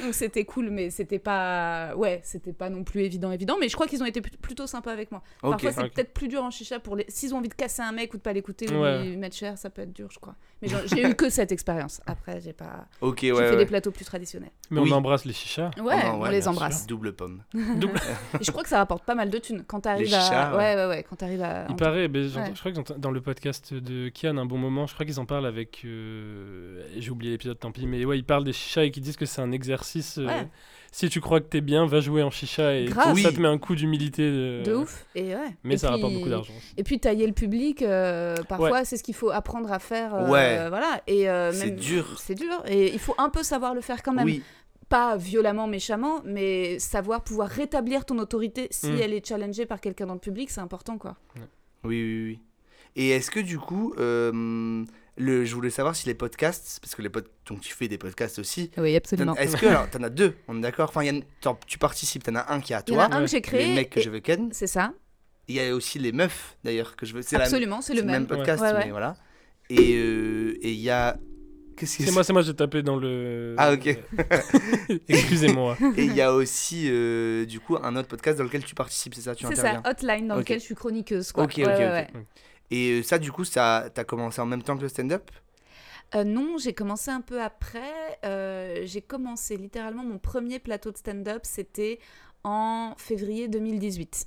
[0.03, 3.57] Donc c'était cool, mais c'était pas, ouais, c'était pas non plus évident, évident.
[3.61, 5.23] Mais je crois qu'ils ont été plut- plutôt sympas avec moi.
[5.45, 5.53] Ok.
[5.53, 7.93] Parfois, c'est peut-être plus dur en chicha pour les, s'ils ont envie de casser un
[7.93, 9.05] mec ou de pas l'écouter ou Ouais.
[9.05, 10.35] lui mettre cher, ça peut être dur, je crois.
[10.63, 12.01] Mais j'ai eu que cette expérience.
[12.07, 13.39] Après, j'ai pas, Ok, j'ai ouais.
[13.45, 13.57] fait ouais.
[13.59, 14.51] des plateaux plus traditionnels.
[14.71, 14.91] Mais Oui.
[14.93, 15.71] on embrasse les chichas.
[15.79, 16.79] Ouais, Oh non, on les embrasse.
[16.79, 16.87] sûr.
[16.89, 17.45] Double pomme.
[17.77, 18.01] Double.
[18.41, 20.21] Et je crois que ça rapporte pas mal de thunes quand t'arrives à.
[20.21, 20.75] chats, ouais.
[20.77, 21.67] ouais, ouais, quand t'arrives à.
[21.69, 22.53] Il paraît, mais Ouais.
[22.55, 25.27] je crois que dans le podcast de Kian, un bon moment, je crois qu'ils en
[25.27, 25.83] parlent avec.
[25.85, 29.17] euh, J'ai oublié l'épisode, tant pis, mais ouais, ils parlent des chichas et qu'ils disent
[29.17, 30.19] que c'est un exercice.
[30.19, 30.49] euh, Ouais.
[30.93, 33.23] Si tu crois que t'es bien, va jouer en chicha et ça Oui.
[33.23, 34.23] te met un coup d'humilité.
[34.23, 35.05] euh, De ouf.
[35.15, 35.55] Et ouais.
[35.63, 36.55] Mais Et ça rapporte beaucoup d'argent.
[36.79, 40.15] Et puis tailler le public, euh, parfois c'est ce qu'il faut apprendre à faire.
[40.15, 40.69] euh, Ouais.
[40.71, 41.03] Voilà.
[41.07, 42.15] Et euh, C'est dur.
[42.19, 42.63] C'est dur.
[42.67, 44.25] Et il faut un peu savoir le faire quand même.
[44.25, 44.43] Oui,
[44.89, 48.99] Pas violemment, méchamment, mais savoir pouvoir rétablir ton autorité si Mm.
[49.03, 51.17] elle est challengée par quelqu'un dans le public, c'est important quoi.
[51.85, 52.41] oui, oui, oui.
[52.99, 54.85] Et est-ce que du coup, euh,
[55.19, 57.99] le, je voulais savoir si les podcasts, parce que les pod- donc tu fais des
[57.99, 59.35] podcasts aussi, Oui, absolument.
[59.37, 60.89] est-ce que, alors, t'en as deux, on est d'accord?
[60.89, 62.97] Enfin, il y a t'en- tu participes, t'en as un qui est à Il y
[62.97, 63.67] en a toi, un que j'ai créé.
[63.67, 64.49] les mecs que je veux ken.
[64.53, 64.93] C'est ça.
[65.49, 67.23] Il y a aussi les meufs, d'ailleurs, que je veux.
[67.35, 68.27] Absolument, c'est le c'est même.
[68.27, 68.85] podcast, Ouais, ouais.
[68.87, 69.17] mais voilà.
[69.69, 71.19] Et euh, et il y a.
[71.77, 73.55] Qu'est-ce que C'est moi, c'est moi, j'ai tapé dans le.
[73.59, 73.99] Ah, ok.
[75.09, 75.77] Excusez-moi.
[75.97, 79.15] Et il y a aussi, euh, du coup, un autre podcast dans lequel tu participes,
[79.15, 81.33] c'est ça Tu C'est ça, Hotline, dans lequel je suis chroniqueuse.
[81.33, 81.45] Quoi.
[81.45, 82.15] Ok, Ouais, ok, ouais, ok.
[82.15, 82.27] ouais.
[82.71, 85.31] Et euh, ça, du coup, ça, t'as commencé en même temps que le stand-up?
[86.15, 88.19] Euh, non, j'ai commencé un peu après.
[88.25, 91.99] Euh, j'ai commencé littéralement mon premier plateau de stand-up, c'était
[92.45, 94.27] en février 2018.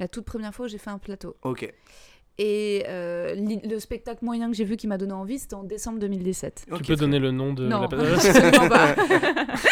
[0.00, 1.36] La toute première fois où j'ai fait un plateau.
[1.42, 1.72] Ok.
[2.40, 5.98] Et euh, le spectacle moyen que j'ai vu qui m'a donné envie, c'était en décembre
[5.98, 6.66] 2017.
[6.68, 8.94] tu Ok, peux très donner le nom de non, la personne pas.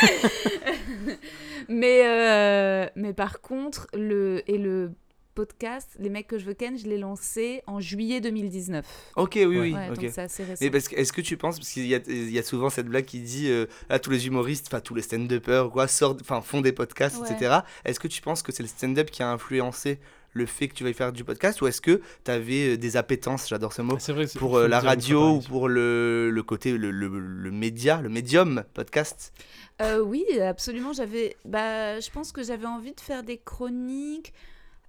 [1.68, 4.92] mais, euh, mais par contre, le, et le
[5.34, 8.86] podcast, Les mecs que je veux ken, je l'ai lancé en juillet 2019.
[9.16, 9.74] Ok, oui, oui.
[9.74, 10.64] Ouais, c'est assez récent.
[10.64, 12.70] Mais parce que, est-ce que tu penses, parce qu'il y a, il y a souvent
[12.70, 16.22] cette blague qui dit, euh, là, tous les humoristes, enfin, tous les stand-uppers, quoi, sortent,
[16.22, 17.30] enfin, font des podcasts, Ouais.
[17.30, 17.56] etc.
[17.84, 19.98] Est-ce que tu penses que c'est le stand-up qui a influencé
[20.36, 23.48] le fait que tu veuilles faire du podcast, ou est-ce que tu avais des appétences,
[23.48, 24.26] j'adore ce mot, C'est vrai.
[24.26, 28.08] c'est- pour euh, la radio ou pour le, le côté, le, le, le média, le
[28.08, 29.32] médium podcast?
[29.82, 30.92] Euh, oui, absolument.
[30.92, 34.32] J'avais, bah, je pense que j'avais envie de faire des chroniques.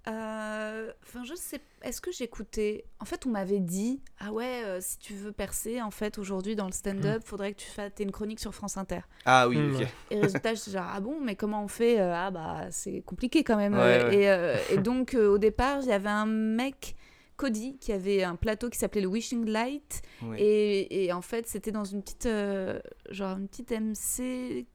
[0.08, 1.60] Euh, Enfin, je sais.
[1.82, 5.80] Est-ce que j'écoutais En fait, on m'avait dit, ah ouais, euh, si tu veux percer,
[5.80, 9.00] en fait, aujourd'hui dans le stand-up, faudrait que tu fasses une chronique sur France Inter.
[9.24, 9.86] Ah oui, Hmm, ok.
[10.10, 13.00] Et résultat, je suis genre, ah bon, mais comment on fait Euh, Ah bah, c'est
[13.02, 13.74] compliqué quand même.
[13.74, 14.14] Ouais, ouais.
[14.16, 16.94] Et, euh, et donc, euh, au départ, il y avait un mec,
[17.36, 20.02] Cody, qui avait un plateau qui s'appelait le Wishing Light.
[20.22, 20.40] Ouais.
[20.42, 24.66] Et, et en fait, c'était dans une petite, euh, genre une petite MC.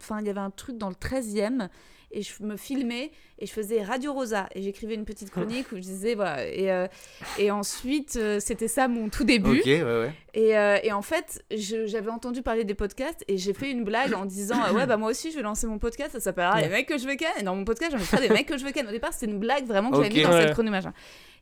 [0.00, 1.68] Enfin, il y avait un truc dans le 13e.
[2.14, 4.46] Et je me filmais et je faisais Radio Rosa.
[4.54, 6.46] Et j'écrivais une petite chronique où je disais, voilà.
[6.46, 6.86] Et, euh,
[7.38, 9.58] et ensuite, euh, c'était ça mon tout début.
[9.60, 10.12] Ok, ouais, ouais.
[10.34, 14.12] Et, euh, et en fait, j'avais entendu parler des podcasts et j'ai fait une blague
[14.14, 16.12] en disant ah Ouais, bah moi aussi, je vais lancer mon podcast.
[16.12, 17.30] Ça s'appellera Les mecs que je veux ken.
[17.40, 18.86] Et dans mon podcast, j'en mettrai des mecs que je veux ken.
[18.86, 20.14] Au départ, c'était une blague vraiment que j'avais Ok.
[20.14, 20.42] mis dans Ouais.
[20.42, 20.92] cette chronique machin.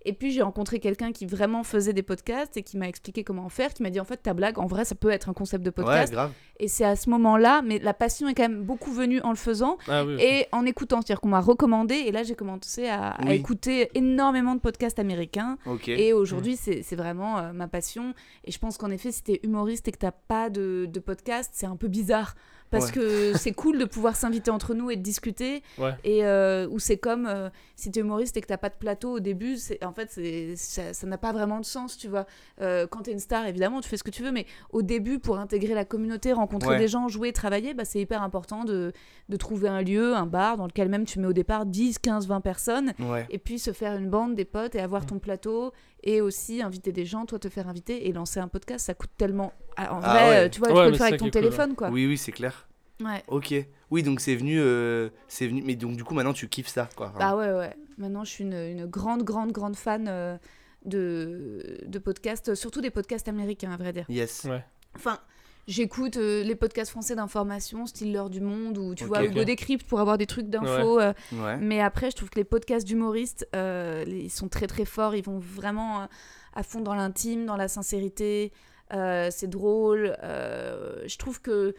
[0.05, 3.45] Et puis, j'ai rencontré quelqu'un qui vraiment faisait des podcasts et qui m'a expliqué comment
[3.45, 3.75] en faire.
[3.75, 5.69] Qui m'a dit En fait, ta blague, en vrai, ça peut être un concept de
[5.71, 6.13] Ouais, podcast.
[6.13, 6.33] grave.
[6.59, 9.37] et c'est à ce moment-là, mais la passion est quand même beaucoup venue en le
[9.37, 10.17] faisant Ah oui.
[10.21, 11.01] et en écoutant.
[11.03, 11.95] C'est-à-dire qu'on m'a recommandé.
[11.95, 15.59] Et là, j'ai commencé à, écouter énormément de podcasts américains.
[15.87, 18.15] Et aujourd'hui, c'est c'est vraiment euh, ma passion.
[18.45, 21.51] Et je pense qu'en effet, si t'es humoriste et que t'as pas de, de podcast,
[21.55, 22.35] c'est un peu bizarre.
[22.71, 22.93] Parce Ouais.
[22.93, 25.63] que c'est cool de pouvoir s'inviter entre nous et de discuter.
[25.79, 25.93] Ouais.
[26.05, 29.17] Et euh, où c'est comme euh, si t'es humoriste et que t'as pas de plateau
[29.17, 30.09] au début, c'est en fait,
[30.57, 32.27] ça n'a pas vraiment de sens, tu vois.
[32.61, 35.19] Euh, quand t'es une star, évidemment, tu fais ce que tu veux, mais au début,
[35.19, 36.79] pour intégrer la communauté, rencontrer Ouais.
[36.79, 38.93] des gens, jouer, travailler, bah, c'est hyper important de,
[39.29, 42.27] de trouver un lieu, un bar dans lequel même tu mets au départ 10, 15,
[42.29, 42.93] 20 personnes
[43.31, 46.93] et puis se faire une bande, des potes et avoir ton plateau et aussi inviter
[46.93, 49.53] des gens, toi te faire inviter et lancer un podcast, ça coûte tellement.
[49.77, 50.37] Ah, En Ah vrai, ouais.
[50.37, 51.91] euh, tu vois, Ouais, tu peux le faire avec ton cool, téléphone, quoi.
[51.91, 52.69] Oui, oui, c'est clair.
[53.03, 53.23] Ouais.
[53.29, 53.55] Ok.
[53.91, 55.63] Oui, donc c'est venu, euh, c'est venu.
[55.65, 57.13] Mais donc du coup, maintenant, tu kiffes ça, quoi.
[57.19, 57.75] Bah ouais, ouais.
[57.99, 60.37] Maintenant, je suis une, une grande, grande, grande fan euh,
[60.85, 64.05] de, de podcasts, surtout des podcasts américains, à vrai dire.
[64.09, 64.45] Yes.
[64.45, 64.65] Ouais.
[64.97, 65.19] Enfin,
[65.69, 69.25] j'écoute euh, les podcasts français d'information, style L'heure du monde, ou tu vois.
[69.25, 71.01] Hugo Décrypte pour avoir des trucs d'infos.
[71.01, 71.57] euh, Ouais.
[71.59, 75.15] Mais après, je trouve que les podcasts d'humoristes, euh, ils sont très très forts.
[75.15, 76.09] Ils vont vraiment
[76.55, 78.53] à fond dans l'intime, dans la sincérité.
[78.93, 80.17] C'est drôle.
[80.23, 81.75] Je trouve que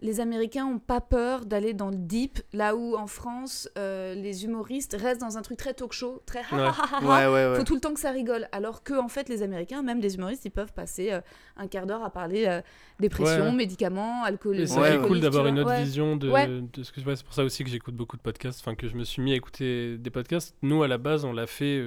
[0.00, 4.44] les Américains ont pas peur d'aller dans le deep, là où en France, euh, les
[4.44, 7.00] humoristes restent dans un truc très talk show, très ha ha ha ha.
[7.02, 7.56] Ouais, ouais, ouais.
[7.58, 8.46] Faut tout le temps que ça rigole.
[8.52, 11.20] Alors que, en fait, les Américains, même des humoristes, ils peuvent passer euh,
[11.56, 12.60] un quart d'heure à parler euh,
[13.00, 13.52] dépression, Ouais.
[13.52, 14.66] médicaments, alcool.
[14.68, 15.82] C'est cool d'avoir une autre Ouais.
[15.82, 16.46] vision de, Ouais.
[16.46, 17.16] de ce que je vois.
[17.16, 19.32] C'est pour ça aussi que j'écoute beaucoup de podcasts, enfin que je me suis mis
[19.32, 20.54] à écouter des podcasts.
[20.62, 21.78] Nous, à la base, on l'a fait.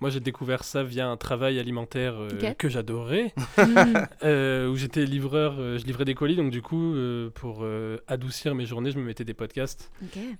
[0.00, 3.32] Moi, j'ai découvert ça via un travail alimentaire euh, que j'adorais,
[4.22, 7.98] euh, où j'étais livreur, euh, je livrais des colis, donc du coup, euh, pour euh,
[8.08, 9.90] adoucir mes journées, je me mettais des podcasts.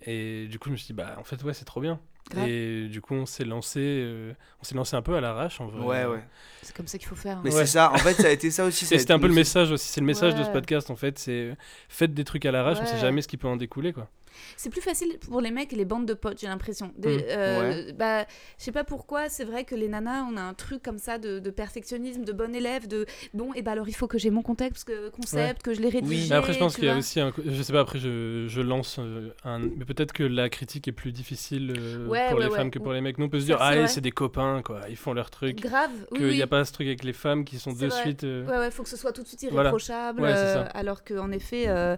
[0.06, 1.98] Et du coup, je me suis dit, bah, en fait, ouais, c'est trop bien.
[2.30, 2.48] Grave.
[2.48, 5.66] Et du coup, on s'est lancé, euh, on s'est lancé un peu à l'arrache, en
[5.66, 5.84] vrai.
[5.84, 6.24] Ouais, ouais.
[6.62, 7.36] C'est comme ça qu'il faut faire.
[7.38, 7.42] hein.
[7.44, 7.60] Mais Ouais.
[7.60, 7.92] c'est ça.
[7.92, 8.86] En fait, ça a été ça aussi.
[8.86, 9.88] c'était un peu le message aussi.
[9.88, 11.18] C'est le message de ce podcast en fait.
[11.18, 11.54] C'est
[11.90, 13.00] faites des trucs à l'arrache, on sait Ouais.
[13.00, 14.08] jamais ce qui peut en découler quoi.
[14.56, 16.92] C'est plus facile pour les mecs et les bandes de potes, j'ai l'impression.
[16.96, 17.22] Des- Mm.
[17.28, 18.24] euh, Bah,
[18.58, 21.18] je sais pas pourquoi, c'est vrai que les nanas, on a un truc comme ça
[21.18, 24.30] de, de perfectionnisme, de bon élève, de bon, et bah alors il faut que j'ai
[24.30, 26.28] mon contexte, que, concept, que je l'ai rédigé.
[26.30, 27.32] Mais après, je pense qu'il y a aussi un.
[27.44, 29.58] Je sais pas, après, je, je lance euh, un.
[29.60, 32.56] Mais peut-être que la critique est plus difficile euh, Ouais, pour ouais, les ouais.
[32.56, 33.18] femmes que pour les mecs.
[33.18, 34.80] Nous, on peut se dire, ah, c'est des copains, quoi.
[34.88, 35.60] Ils font leur truc.
[35.60, 36.18] Grave, oui.
[36.18, 36.34] Qu'il oui.
[36.36, 37.90] n'y a pas ce truc avec les femmes qui sont de vrai.
[38.02, 38.24] suite.
[38.24, 39.68] euh, Ouais, ouais, faut que ce soit tout de suite Voilà.
[39.70, 40.20] irréprochable.
[40.22, 41.96] Ouais, c'est euh, alors qu'en effet, euh,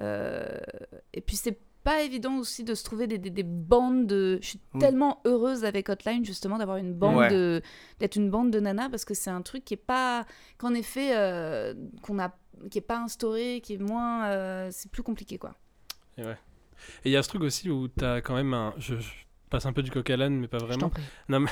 [0.00, 0.46] euh,
[1.12, 4.38] et puis c'est pas évident aussi de se trouver des, des, des bandes de.
[4.42, 4.80] Je suis Oui.
[4.80, 7.28] tellement heureuse avec Hotline justement d'avoir une bande Ouais.
[7.30, 7.62] de
[8.00, 10.26] d'être une bande de nanas parce que c'est un truc qui est pas
[10.58, 12.34] qu'en effet euh, qu'on a
[12.70, 15.54] qui est pas instauré, qui est moins, euh, c'est plus compliqué quoi.
[16.18, 16.24] Et
[17.04, 18.74] il y a ce truc aussi où tu as quand même un.
[18.78, 19.10] Je, je
[19.50, 20.88] passe un peu du coq à l'âne, mais pas Je t'en vraiment.
[20.90, 21.02] prie.
[21.28, 21.50] Non, mais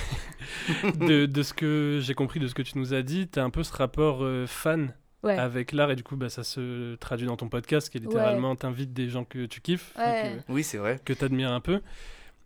[1.07, 3.45] de, de ce que j'ai compris de ce que tu nous as dit, tu as
[3.45, 5.39] un peu ce rapport euh, fan Ouais.
[5.39, 8.57] avec l'art et du coup, bah, ça se traduit dans ton podcast qui est littéralement
[8.57, 10.37] t'invites des gens que tu kiffes, et Ouais.
[10.49, 10.99] Oui, c'est vrai.
[11.05, 11.81] que, que tu admires un peu.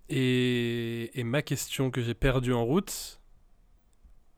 [0.09, 3.19] Et, et ma question que j'ai perdue en route.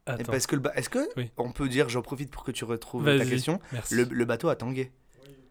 [0.07, 1.31] Et Attends, Parce que le ba- Est-ce que Oui.
[1.37, 3.95] on peut dire, j'en profite pour que tu retrouves ta question, merci.
[3.95, 4.91] le, le bateau a tangué?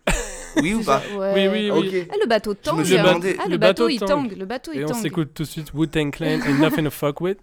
[0.60, 1.04] Oui ou pas?
[1.16, 1.34] Ouais.
[1.36, 2.04] Oui, oui, oui.
[2.04, 2.08] Ok.
[2.12, 2.86] Ah, le bateau Je me tangue.
[2.86, 4.10] suis demandé- Ah, le, Le bateau, bateau il tangue.
[4.30, 4.38] tangue.
[4.40, 7.22] Le bateau il Et on s'écoute tout de suite Wu-Tang Clan and Nothing to Fuck
[7.22, 7.38] With.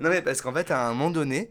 [0.00, 1.50] Non mais parce qu'en fait à un moment donné,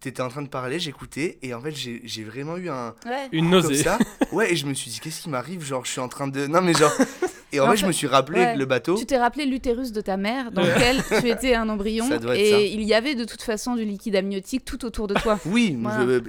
[0.00, 3.28] t'étais en train de parler, j'écoutais et en fait j'ai vraiment eu un Ouais.
[3.32, 3.82] Une comme nausée.
[3.82, 3.98] ça.
[4.32, 5.64] Ouais et je me suis dit qu'est-ce qui m'arrive?
[5.64, 6.92] Genre je suis en train de non mais genre
[7.52, 8.56] et en En fait je me suis rappelé ouais.
[8.56, 12.08] le bateau Tu t'es rappelé l'utérus de ta mère dans lequel tu étais un embryon
[12.08, 12.60] Ça doit être et ça.
[12.60, 15.38] il y avait de toute façon du liquide amniotique tout autour de toi.
[15.46, 16.20] Oui, Voilà.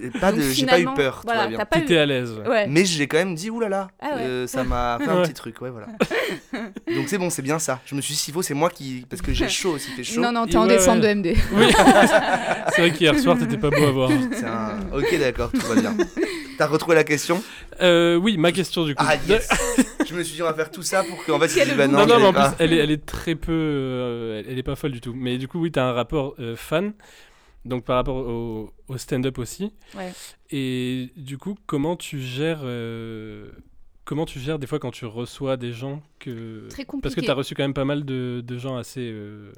[0.51, 1.97] j'ai pas eu peur, voilà, pas T'étais eu.
[1.97, 2.33] à l'aise.
[2.47, 2.67] Ouais.
[2.67, 4.21] Mais j'ai quand même dit oulala, Ah ouais.
[4.21, 5.87] euh, ça m'a fait un petit truc, ouais voilà.
[6.95, 7.79] Donc c'est bon, c'est bien ça.
[7.85, 10.03] Je me suis dit s'il faut c'est moi qui parce que j'ai chaud aussi, fait
[10.03, 10.21] chaud.
[10.21, 11.15] Non non, t'es en ouais, descente ouais.
[11.15, 11.35] de MD.
[11.53, 11.65] Oui.
[12.75, 14.11] C'est vrai qu'hier soir, t'étais pas beau à voir.
[14.11, 15.95] Un- Ok d'accord, tout va bien.
[16.59, 17.41] T'as retrouvé la question
[17.81, 19.01] Euh, oui, ma question du coup.
[19.07, 19.47] Ah yes.
[20.05, 22.05] je me suis dit on va faire tout ça pour qu'en fait bah non, non,
[22.05, 22.49] non, mais en pas.
[22.51, 23.53] plus, elle est, elle est très peu.
[23.53, 25.13] euh, elle, elle est pas folle du tout.
[25.15, 26.91] Mais du coup, oui, t'as un rapport euh, fan.
[27.63, 29.71] Donc par rapport au, au stand-up aussi.
[29.95, 30.11] Ouais.
[30.51, 32.59] Et du coup, comment tu gères.
[34.09, 36.67] Comment tu gères des fois quand tu reçois des gens que.
[36.69, 37.21] Très Parce que compliqué.
[37.27, 39.07] t'as reçu quand même pas mal de, de gens assez.
[39.13, 39.51] euh,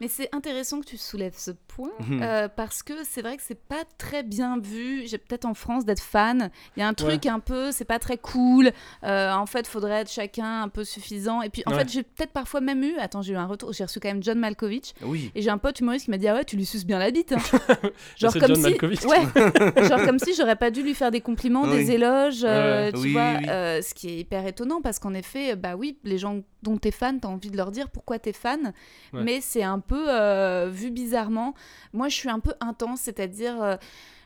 [0.00, 2.20] Mais c'est intéressant que tu soulèves ce point Mhm.
[2.20, 5.06] euh, parce que c'est vrai que c'est pas très bien vu.
[5.06, 6.50] J'ai peut-être en France d'être fan.
[6.76, 8.72] Il y a un truc un peu, c'est pas très cool.
[9.04, 11.40] Euh, en fait, faudrait être chacun un peu suffisant.
[11.40, 11.78] Et puis en Ouais.
[11.78, 12.96] fait, j'ai peut-être parfois même eu.
[12.98, 13.72] Attends, j'ai eu un retour.
[13.72, 14.94] J'ai reçu quand même John Malkovich.
[15.02, 15.30] Oui.
[15.36, 17.12] Et j'ai un pote humoriste qui m'a dit ah ouais tu lui suces bien la
[17.12, 17.32] bite.
[17.32, 17.38] hein.
[18.18, 19.04] genre comme John si Malkovich.
[19.04, 21.70] ouais genre comme si j'aurais pas dû lui faire des compliments, Oui.
[21.84, 23.34] des éloges, tu Oui, vois.
[23.38, 26.90] oui, ce qui est hyper étonnant parce qu'en effet bah oui les gens dont t'es
[26.90, 28.72] fan t'as envie de leur dire pourquoi t'es fan,
[29.12, 29.22] Ouais.
[29.22, 31.54] mais c'est un peu euh, vu bizarrement.
[31.92, 33.76] Moi je suis un peu intense c'est-à-dire euh,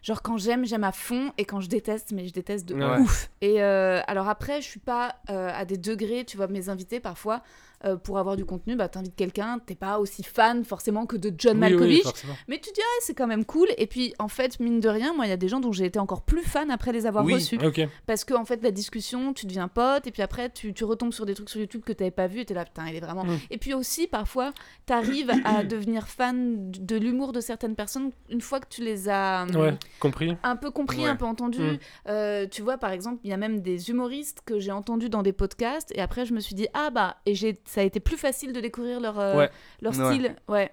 [0.03, 3.01] Genre quand j'aime, j'aime à fond et quand je déteste, mais je déteste de Ouais.
[3.01, 3.29] ouf.
[3.41, 7.43] Et euh, alors après, je suis pas à des degrés, tu vois, mes invités parfois,
[7.85, 11.33] euh, pour avoir du contenu, bah t'invites quelqu'un, t'es pas aussi fan forcément que de
[11.37, 12.07] John oui, Malkovich,
[12.49, 13.69] mais tu dis, ah, c'est quand même cool.
[13.77, 15.85] Et puis, en fait, mine de rien, moi, il y a des gens dont j'ai
[15.85, 17.35] été encore plus fan après les avoir Oui.
[17.35, 17.59] reçus.
[18.07, 21.13] Parce que, en fait, la discussion, tu deviens pote, et puis après, tu, tu retombes
[21.13, 23.01] sur des trucs sur YouTube que t'avais pas vu, et t'es là, putain, il est
[23.01, 23.25] vraiment.
[23.25, 23.39] Mm.
[23.51, 24.53] Et puis aussi, parfois,
[24.87, 29.43] t'arrives à devenir fan de l'humour de certaines personnes une fois que tu les as.
[29.49, 30.37] hum, Ouais, compris.
[30.43, 31.09] un peu compris, Ouais.
[31.09, 31.61] un peu entendu.
[31.61, 31.79] Mm.
[32.09, 35.23] Euh, tu vois, par exemple, il y a même des humoristes que j'ai entendus dans
[35.23, 38.01] des podcasts, et après, je me suis dit, ah bah, et j'ai, ça a été
[38.01, 39.51] plus facile de découvrir leur, euh, Ouais.
[39.83, 40.35] leur style.
[40.49, 40.71] Ouais.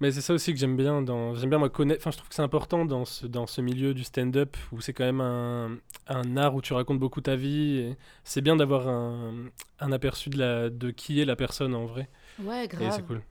[0.00, 2.28] Mais c'est ça aussi que j'aime bien dans j'aime bien moi connaître enfin je trouve
[2.28, 5.76] que c'est important dans ce dans ce milieu du stand-up où c'est quand même un,
[6.06, 9.34] un art où tu racontes beaucoup ta vie et c'est bien d'avoir un,
[9.80, 12.92] un aperçu de la de qui est la personne en vrai Ouais, et grave.
[12.94, 13.22] c'est cool.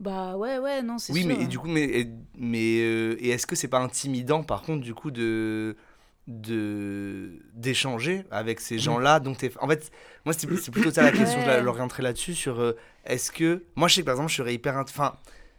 [0.00, 1.28] Bah ouais, ouais, non, c'est Oui, sûr.
[1.28, 4.62] mais et du coup, mais, et, mais euh, et est-ce que c'est pas intimidant par
[4.62, 5.76] contre du coup de
[6.26, 9.90] de d'échanger avec ces gens-là donc t'es en fait
[10.24, 12.72] moi c'est plutôt ça la question je rentrer là-dessus sur euh,
[13.04, 15.14] est-ce que moi je sais que par exemple je serais hyper int- enfin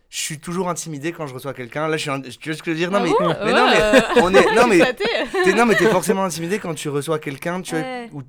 [0.10, 1.88] je suis toujours intimidé quand je reçois quelqu'un.
[1.88, 2.92] Là je suis un- tu vois ce que je veux dire?
[2.92, 3.28] Non Ah mais, bon?
[3.28, 4.94] mais Ouais, non mais euh, on est non mais
[5.44, 8.10] t'es non mais t'es forcément intimidé quand tu reçois quelqu'un tu Ouais.
[8.14, 8.22] ou-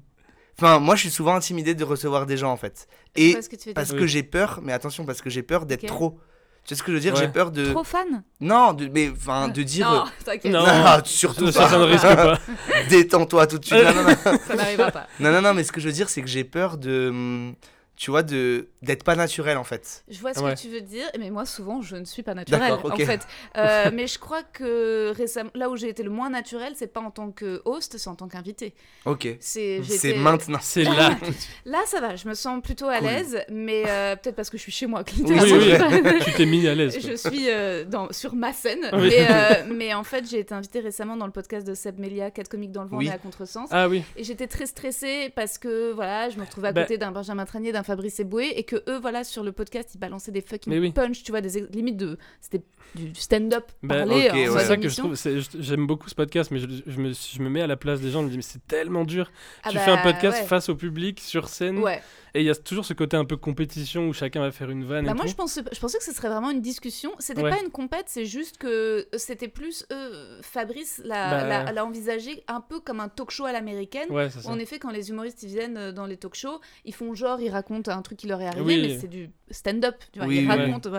[0.58, 2.88] enfin moi je suis souvent intimidé de recevoir des gens en fait.
[3.14, 6.18] Et que veux parce que j'ai peur mais attention parce que j'ai peur d'être trop
[6.66, 7.14] tu sais ce que je veux dire?
[7.14, 7.20] Ouais.
[7.20, 8.22] j'ai peur de Trop fan?
[8.40, 10.52] Non de, mais enfin de dire Non, t'inquiète.
[10.52, 10.66] Non.
[10.66, 11.90] non, surtout ça, ça ne pas.
[11.90, 12.38] risque pas.
[12.90, 13.84] Détends-toi tout de suite.
[13.84, 14.38] Non, non, non.
[14.48, 15.06] Ça n'arrivera pas.
[15.20, 17.54] non, non, non, mais ce que je veux dire, c'est que j'ai peur de, hum,
[17.96, 20.04] tu vois, de d'être pas naturel en fait.
[20.08, 20.54] Je vois ce Ouais.
[20.54, 23.00] que tu veux dire, mais moi souvent je ne suis pas naturelle D'accord, ok.
[23.00, 23.26] en fait.
[23.56, 27.00] Euh, mais je crois que récemment, là où j'ai été le moins naturel, c'est pas
[27.00, 28.74] en tant que host, c'est en tant qu'invité.
[29.06, 29.26] Ok.
[29.40, 29.80] C'est
[30.18, 30.58] maintenant.
[30.60, 31.16] C'est là.
[31.64, 33.08] Là ça va, je me sens plutôt à Cool.
[33.08, 35.02] l'aise, mais euh, peut-être parce que je suis chez moi.
[35.02, 36.96] que Oui, oui, tu t'es mis à l'aise.
[37.00, 39.08] Je suis euh, dans, sur ma scène, Oui.
[39.10, 42.30] mais, euh, mais en fait j'ai été invitée récemment dans le podcast de Seb Melia,
[42.30, 43.06] 4 comiques dans le vent Oui.
[43.06, 43.68] et à contresens.
[43.72, 44.02] Ah oui.
[44.16, 47.44] Et j'étais très stressée parce que voilà, je me retrouvais à Bah- côté d'un Benjamin
[47.46, 50.78] Tranier, d'un Fabrice Eboué, et que eux, voilà, sur le podcast, ils balançaient des fucking
[50.78, 50.92] oui.
[50.92, 52.18] punch, tu vois, des limites de.
[52.40, 52.62] C'était
[52.94, 54.48] du, du stand-up Bah, parlé ouais.
[54.52, 55.16] C'est ça que je trouve.
[55.58, 58.10] J'aime beaucoup ce podcast, mais je, je me, je me mets à la place des
[58.10, 58.20] gens.
[58.20, 59.30] Je me dis, mais c'est tellement dur.
[59.62, 60.46] Ah tu bah, fais un podcast ouais.
[60.46, 62.02] face au public, sur scène, Ouais.
[62.36, 64.84] Et il y a toujours ce côté un peu compétition où chacun va faire une
[64.84, 65.30] vanne Bah et moi, tout.
[65.30, 67.12] je, pense, je pensais que ce serait vraiment une discussion.
[67.18, 67.50] C'était Ouais.
[67.50, 69.84] pas une compète, c'est juste que c'était plus.
[69.92, 71.48] euh, Fabrice l'a Bah.
[71.64, 74.10] l'a- l'a envisagé un peu comme un talk show à l'américaine.
[74.10, 74.48] Ouais, c'est ça.
[74.50, 77.40] En effet, quand les humoristes ils viennent euh, dans les talk shows, ils font genre,
[77.40, 78.82] ils racontent un truc qui leur est arrivé, Oui.
[78.82, 79.96] mais c'est du stand-up.
[80.12, 80.90] Tu vois, Oui, ils racontent.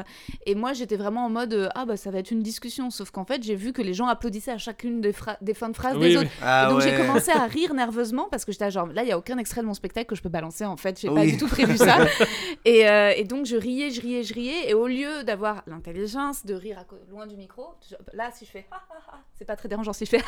[0.45, 2.89] Et moi, j'étais vraiment en mode, euh, ah bah ça va être une discussion.
[2.89, 5.75] Sauf qu'en fait, j'ai vu que les gens applaudissaient à chacune des, des fins de
[5.75, 6.23] phrases Oui, des oui.
[6.23, 6.31] autres.
[6.41, 6.89] Ah et donc ouais.
[6.89, 9.61] j'ai commencé à rire nerveusement parce que j'étais genre, là, il y a aucun extrait
[9.61, 10.99] de mon spectacle que je peux balancer en fait.
[10.99, 11.31] J'ai pas Oui.
[11.33, 11.97] du tout prévu ça.
[12.65, 14.69] et, euh, et donc je riais, je riais, je riais.
[14.69, 17.67] Et au lieu d'avoir l'intelligence de rire à loin du micro,
[18.13, 20.23] là, si je fais, ah, ah, ah, c'est pas très dérangeant si je fais,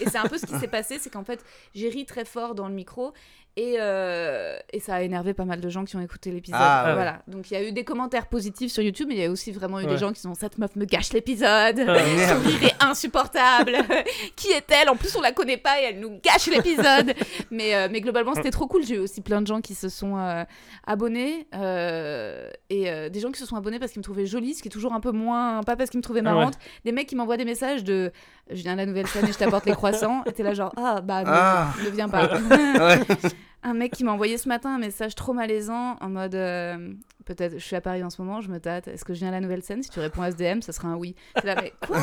[0.00, 2.54] et c'est un peu ce qui s'est passé, c'est qu'en fait, j'ai ri très fort
[2.54, 3.12] dans le micro
[3.56, 6.60] et, euh, et ça a énervé pas mal de gens qui ont écouté l'épisode.
[6.62, 6.94] Ah, ouais.
[6.94, 7.22] voilà.
[7.26, 9.50] Donc il y a eu des commentaires positifs sur YouTube, mais il y a aussi
[9.50, 11.80] vraiment eu des gens qui sont cette meuf me gâche l'épisode.
[11.80, 13.72] Ah, Son rire est insupportable.
[14.36, 14.88] qui est-elle?
[14.88, 17.12] En plus, on la connaît pas et elle nous gâche l'épisode.
[17.50, 18.84] mais, euh, mais globalement, c'était trop cool.
[18.84, 20.44] J'ai eu aussi plein de gens qui se sont euh,
[20.86, 24.54] abonnés euh, et euh, des gens qui se sont abonnés parce qu'ils me trouvaient jolie,
[24.54, 26.38] ce qui est toujours un peu moins, pas parce qu'ils me trouvaient Ah ouais.
[26.38, 26.54] marrante.
[26.84, 28.12] Des mecs qui m'envoient des messages de
[28.50, 30.22] je viens à la nouvelle scène et je t'apporte les croissants.
[30.26, 31.72] Et t'es là genre ah bah ne, Ah.
[31.84, 32.28] ne viens pas.
[33.62, 36.94] Un mec qui m'a envoyé ce matin un message trop malaisant en mode euh,
[37.34, 39.28] peut-être je suis à Paris en ce moment je me tâte est-ce que je viens
[39.28, 39.82] à la nouvelle scène?
[39.82, 41.96] Si tu réponds à ce DM ça sera un oui C'est là mais quoi?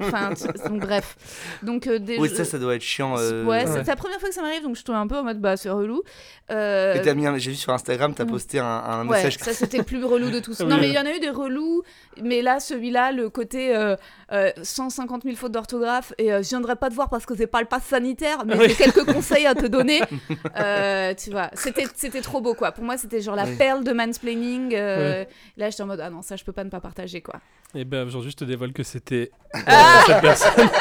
[0.00, 0.30] Enfin
[0.68, 1.16] donc bref
[1.62, 3.16] donc euh, des Oui, jeux- ça, ça doit être chiant.
[3.18, 5.24] euh, ouais, c'est la première fois que ça m'arrive donc je suis un peu en
[5.24, 6.02] mode bah c'est relou
[6.50, 8.30] Euh, Et t'as mis un- J'ai vu sur Instagram, t'as Mm.
[8.30, 9.38] posté un, un Ouais, message.
[9.38, 10.58] ça c'était le plus relou de tous.
[10.70, 11.82] Non, mais il y en a eu des relous,
[12.20, 13.94] mais là, celui-là, le côté euh,
[14.32, 17.46] euh, 150 000 fautes d'orthographe, et euh, je viendrai pas te voir parce que c'est
[17.46, 18.66] pas le pass sanitaire, mais Oui.
[18.68, 20.00] j'ai quelques conseils à te donner.
[20.58, 22.72] Euh, tu vois, c'était c'était trop beau, quoi.
[22.72, 23.56] Pour moi, c'était genre la Oui.
[23.56, 24.39] perle de mansplaining.
[24.72, 25.24] Euh,
[25.56, 27.40] Là, j'étais en mode, ah non, ça, je peux pas ne pas partager, quoi.
[27.74, 29.30] Et ben aujourd'hui, je te dévoile que c'était
[29.66, 30.68] Ah cette personne.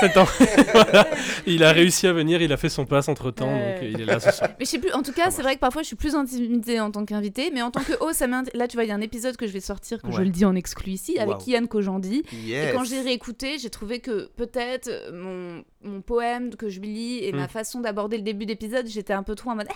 [0.72, 1.06] Voilà.
[1.46, 3.74] Il a réussi à venir, il a fait son passe entre temps, Ouais.
[3.74, 4.48] donc il est là ce soir.
[4.58, 6.80] Mais je sais plus, en tout cas, c'est vrai que parfois je suis plus intimidée
[6.80, 8.94] en tant qu'invité, mais en tant que haut, ça Là, tu vois, il y a
[8.94, 10.24] un épisode que je vais sortir, que je Ouais.
[10.24, 11.50] le dis en exclu ici, avec Waouh.
[11.50, 12.22] Yann Kojandi.
[12.32, 12.70] Yes.
[12.70, 17.32] Et quand j'ai réécouté, j'ai trouvé que peut-être mon, mon poème que je lis et
[17.32, 17.48] ma Mm.
[17.48, 19.68] façon d'aborder le début d'épisode, j'étais un peu trop en mode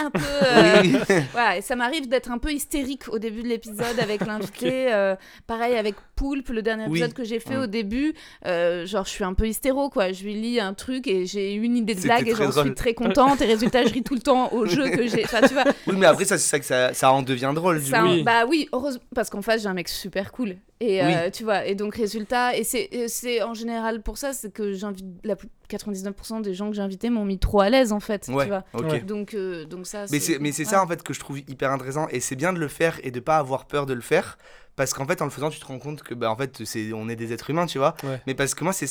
[0.00, 0.96] un peu euh, Oui.
[1.32, 5.16] voilà et ça m'arrive d'être un peu hystérique au début de l'épisode avec l'invité euh,
[5.46, 6.98] pareil avec Poulpe le dernier Oui.
[6.98, 8.12] épisode que j'ai fait au début
[8.46, 11.54] euh, genre je suis un peu hystéro quoi je lui lis un truc et j'ai
[11.54, 14.20] une idée de blague et j'en suis très contente et résultat je ris tout le
[14.20, 16.66] temps au jeu que j'ai enfin tu vois Oui, mais après, ça, c'est ça que
[16.66, 17.80] ça, ça en devient drôle.
[17.80, 18.08] Du ça, coup.
[18.08, 18.22] Oui.
[18.22, 20.56] Bah oui, heureusement, parce qu'en face, j'ai un mec super cool.
[20.80, 24.72] Et euh, tu vois, et donc résultat, et c'est en général pour ça, c'est que
[24.72, 28.00] j'invite, la plus- 99% des gens que j'ai invités m'ont mis trop à l'aise en
[28.00, 28.64] fait, Ouais, tu vois.
[29.06, 31.70] Donc, euh, donc ça, Mais c'est, mais c'est ça en fait que je trouve hyper
[31.70, 34.36] intéressant et c'est bien de le faire et de pas avoir peur de le faire
[34.80, 36.94] parce qu'en fait en le faisant tu te rends compte que bah en fait c'est
[36.94, 38.18] on est des êtres humains tu vois Ouais.
[38.26, 38.86] mais parce que moi c'est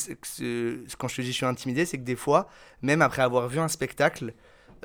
[0.99, 2.47] quand je te dis je suis intimidé c'est que des fois
[2.83, 4.35] même après avoir vu un spectacle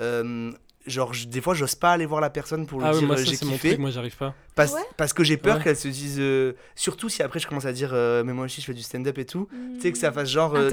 [0.01, 0.51] euh,
[0.87, 3.07] genre je- des fois j'ose pas aller voir la personne pour lui Ah oui, dire
[3.09, 4.35] moi euh, j'ai kiffé truc, moi j'arrive pas.
[4.55, 4.81] parce, Ouais.
[4.97, 5.63] parce que j'ai peur Ouais.
[5.65, 8.63] qu'elle se dise euh, surtout si après je commence à dire euh, mais moi aussi
[8.63, 10.71] je fais du stand-up et tout tu sais que ça fasse genre euh,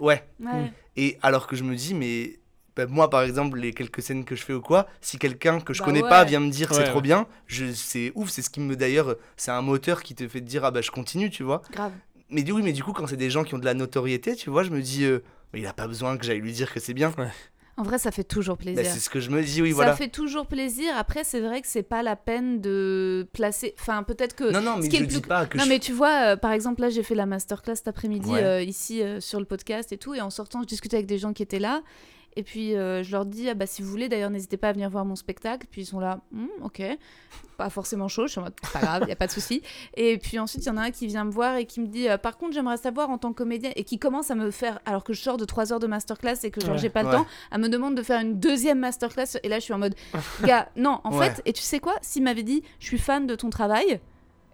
[0.00, 0.72] ouais Ouais.
[0.96, 2.38] et alors que je me dis, mais
[2.76, 5.72] bah, moi, par exemple, les quelques scènes que je fais ou quoi, si quelqu'un que
[5.74, 6.08] je Bah connais ouais.
[6.08, 7.02] pas vient me dire c'est Ouais, trop ouais.
[7.02, 10.40] bien, je, c'est ouf, c'est ce qui me d'ailleurs, c'est un moteur qui te fait
[10.40, 11.62] te dire ah bah je continue, tu vois.
[11.72, 11.92] Grave.
[12.30, 14.34] Mais du- oui, mais du coup, quand c'est des gens qui ont de la notoriété,
[14.36, 16.72] tu vois, je me dis, euh, mais il a pas besoin que j'aille lui dire
[16.72, 17.12] que c'est bien.
[17.78, 18.84] En vrai, ça fait toujours Bah, plaisir.
[18.86, 19.96] c'est ce que je me dis, oui, ça voilà.
[19.96, 20.92] fait toujours plaisir.
[20.96, 23.74] Après, c'est vrai que c'est pas la peine de placer.
[23.80, 24.50] Enfin, peut-être que.
[24.52, 25.92] Non, non, mais qui est je le dis plus- pas que Non je- mais tu
[25.92, 28.42] vois, euh, par exemple là j'ai fait la masterclass cet après-midi Ouais.
[28.44, 31.16] euh, ici euh, sur le podcast et tout, et en sortant je discutais avec des
[31.18, 31.82] gens qui étaient là,
[32.36, 34.72] et puis euh, je leur dis ah bah si vous voulez d'ailleurs n'hésitez pas à
[34.72, 36.82] venir voir mon spectacle, puis ils sont là, Hmm, ok,
[37.56, 39.62] pas forcément chaud, je suis en mode pas grave, y a pas de souci,
[39.96, 41.86] et puis ensuite il y en a un qui vient me voir et qui me
[41.86, 44.50] dit euh, par contre j'aimerais savoir en tant que comédien et qui commence à me
[44.50, 46.78] faire alors que je sors de 3 heures de masterclass et que genre Ouais.
[46.78, 47.16] j'ai pas le Ouais.
[47.16, 49.94] temps, à me demande de faire une deuxième masterclass et là je suis en mode
[50.42, 51.26] gars non en Ouais.
[51.30, 51.94] fait et tu sais quoi?
[52.02, 54.00] S'il m'avait dit je suis fan de ton travail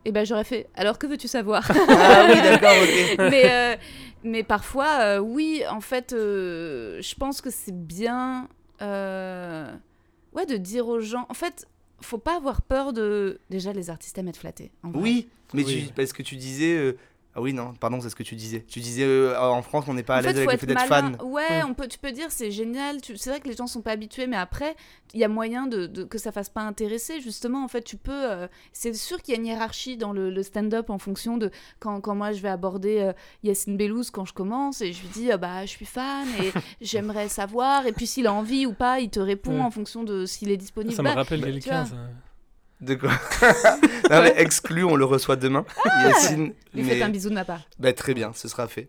[0.05, 1.69] et ben j'aurais fait alors que veux-tu savoir?
[1.71, 3.17] Ah oui, d'accord, ok.
[3.31, 3.77] mais, euh,
[4.25, 8.49] mais parfois, euh, oui, en fait, euh, je pense que c'est bien
[8.83, 9.73] euh,
[10.35, 11.27] ouais, de dire aux gens.
[11.29, 11.67] En fait,
[12.01, 13.41] faut pas avoir peur de.
[13.51, 14.71] Déjà, les artistes aiment être flattés.
[14.83, 15.03] en vrai.
[15.03, 15.85] Oui, mais Oui.
[15.89, 16.97] tu, parce que tu disais.
[17.39, 18.65] Ah oui, non, pardon, c'est ce que tu disais.
[18.69, 20.55] Tu disais euh, en France, on n'est pas à En fait, l'aise faut avec le
[20.55, 21.17] être fait d'être fan.
[21.23, 23.01] Ouais, on peut, tu peux dire c'est génial.
[23.01, 23.17] Tu...
[23.17, 24.75] C'est vrai que les gens sont pas habitués, mais après,
[25.15, 27.21] il y a moyen de, de- que ça fasse pas intéresser.
[27.21, 28.11] Justement, en fait, tu peux.
[28.13, 31.53] euh, C'est sûr qu'il y a une hiérarchie dans le, le stand-up en fonction de
[31.79, 33.13] quand, quand moi je vais aborder euh,
[33.45, 36.51] Yacine Bellouz quand je commence et je lui dis euh, bah je suis fan et
[36.81, 39.61] j'aimerais savoir et puis s'il a envie ou pas, il te répond Ouais.
[39.61, 40.93] en fonction de s'il est disponible.
[40.95, 41.87] Ça me Bah, rappelle tu quelqu'un.
[42.81, 43.11] De quoi
[44.11, 45.65] Non, mais exclu, on le reçoit demain.
[46.05, 46.53] Yacine.
[46.57, 47.63] Ah Lui mais- faites un bisou de ma part.
[47.79, 48.89] Bah, très bien, ce sera fait.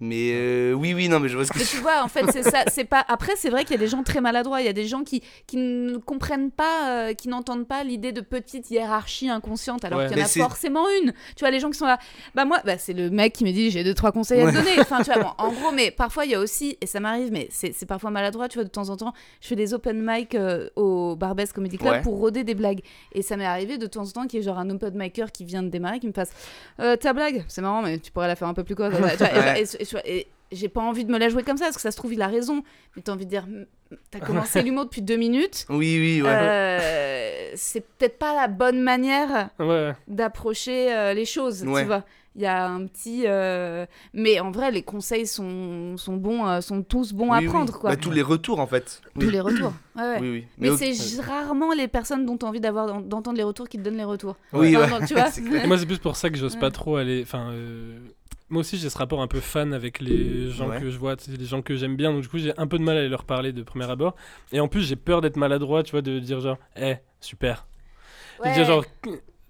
[0.00, 2.24] Mais euh, oui, oui, non, mais je vois ce que Mais tu vois, en fait,
[2.32, 2.62] c'est ça.
[2.68, 3.04] C'est pas.
[3.08, 4.60] Après, c'est vrai qu'il y a des gens très maladroits.
[4.60, 8.12] Il y a des gens qui, qui ne comprennent pas, euh, qui n'entendent pas l'idée
[8.12, 10.06] de petite hiérarchie inconsciente, alors Ouais.
[10.06, 11.12] qu'il y en Mais a forcément une.
[11.34, 11.98] Tu vois, les gens qui sont là.
[12.36, 14.56] Bah moi, bah, c'est le mec qui me dit j'ai deux trois conseils à te
[14.56, 14.78] donner.
[14.78, 17.32] Enfin, tu vois, bon, en gros, mais parfois il y a aussi, et ça m'arrive,
[17.32, 18.48] mais c'est parfois maladroit.
[18.48, 21.76] Tu vois, de temps en temps, je fais des open mic euh, au Barbès Comedy
[21.78, 22.02] Club Ouais.
[22.02, 22.80] pour roder des blagues.
[23.12, 25.32] Et ça m'est arrivé de temps en temps qu'il y ait genre un open micer
[25.32, 26.30] qui vient de démarrer, qui me fasse
[27.00, 28.90] ta blague, c'est marrant, mais tu pourrais la faire un peu plus quoi.
[29.88, 31.90] Tu vois, et- j'ai pas envie de me la jouer comme ça, parce que ça
[31.90, 32.62] se trouve, il a raison.
[32.96, 33.46] Mais t'as envie de dire,
[34.10, 35.66] t'as commencé l'humour depuis deux minutes.
[35.68, 36.28] Oui, oui, ouais.
[36.30, 39.92] Euh, c'est peut-être pas la bonne manière Ouais.
[40.08, 41.82] d'approcher euh, les choses, Ouais.
[41.82, 42.04] tu vois.
[42.36, 43.24] Il y a un petit.
[43.26, 47.46] euh, Mais en vrai, les conseils sont, sont bons, euh, sont tous bons à Oui,
[47.46, 47.90] prendre, quoi.
[47.90, 49.02] Bah, tous les retours, en fait.
[49.18, 49.32] Tous Oui.
[49.32, 49.72] les retours.
[49.98, 50.18] Ouais, ouais.
[50.20, 50.46] Oui, oui.
[50.58, 53.82] Mais, c'est rarement les personnes dont tu as envie d'avoir d'entendre les retours qui te
[53.82, 54.36] donnent les retours.
[54.52, 55.00] Oui, Enfin, ouais.
[55.00, 55.26] non, tu vois
[55.66, 56.60] moi, c'est plus pour ça que j'ose Ouais.
[56.60, 57.22] pas trop aller.
[57.24, 57.98] Enfin, euh,
[58.50, 60.80] moi aussi, j'ai ce rapport un peu fan avec les gens Ouais.
[60.80, 62.12] que je vois, les gens que j'aime bien.
[62.12, 64.14] Donc, du coup, j'ai un peu de mal à aller leur parler de premier abord.
[64.52, 67.66] Et en plus, j'ai peur d'être maladroit, tu vois, de dire genre, eh, super.
[68.44, 68.84] Et de dire genre.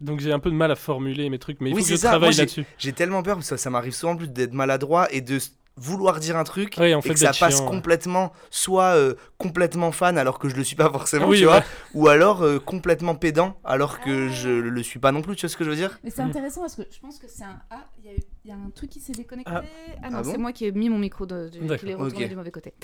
[0.01, 1.93] Donc, j'ai un peu de mal à formuler mes trucs, mais il Oui, faut que
[1.95, 2.09] je ça.
[2.11, 2.65] Travaille j'ai- là-dessus.
[2.79, 5.39] J'ai tellement peur, parce que ça, ça m'arrive souvent plus d'être maladroit et de
[5.81, 7.71] vouloir dire un truc en et que ça passe chiant, ouais.
[7.71, 11.53] complètement, soit euh, complètement fan alors que je le suis pas forcément, Oui, tu ouais.
[11.53, 11.63] vois,
[11.95, 15.51] ou alors euh, complètement pédant alors que je le suis pas non plus, tu vois
[15.51, 15.99] ce que je veux dire?
[16.05, 16.29] Mais c'est Mm.
[16.29, 17.59] intéressant parce que je pense que c'est un.
[17.71, 19.53] Ah, il y, a y un truc qui s'est déconnecté.
[19.55, 19.63] Ah.
[20.03, 20.31] Ah, non, Ah bon?
[20.33, 22.31] c'est moi qui ai mis mon micro de, qui l'ai retourné ok.
[22.31, 22.75] du mauvais côté.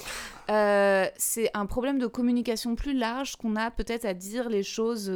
[0.50, 5.10] Euh, c'est un problème de communication plus large qu'on a peut-être à dire les choses.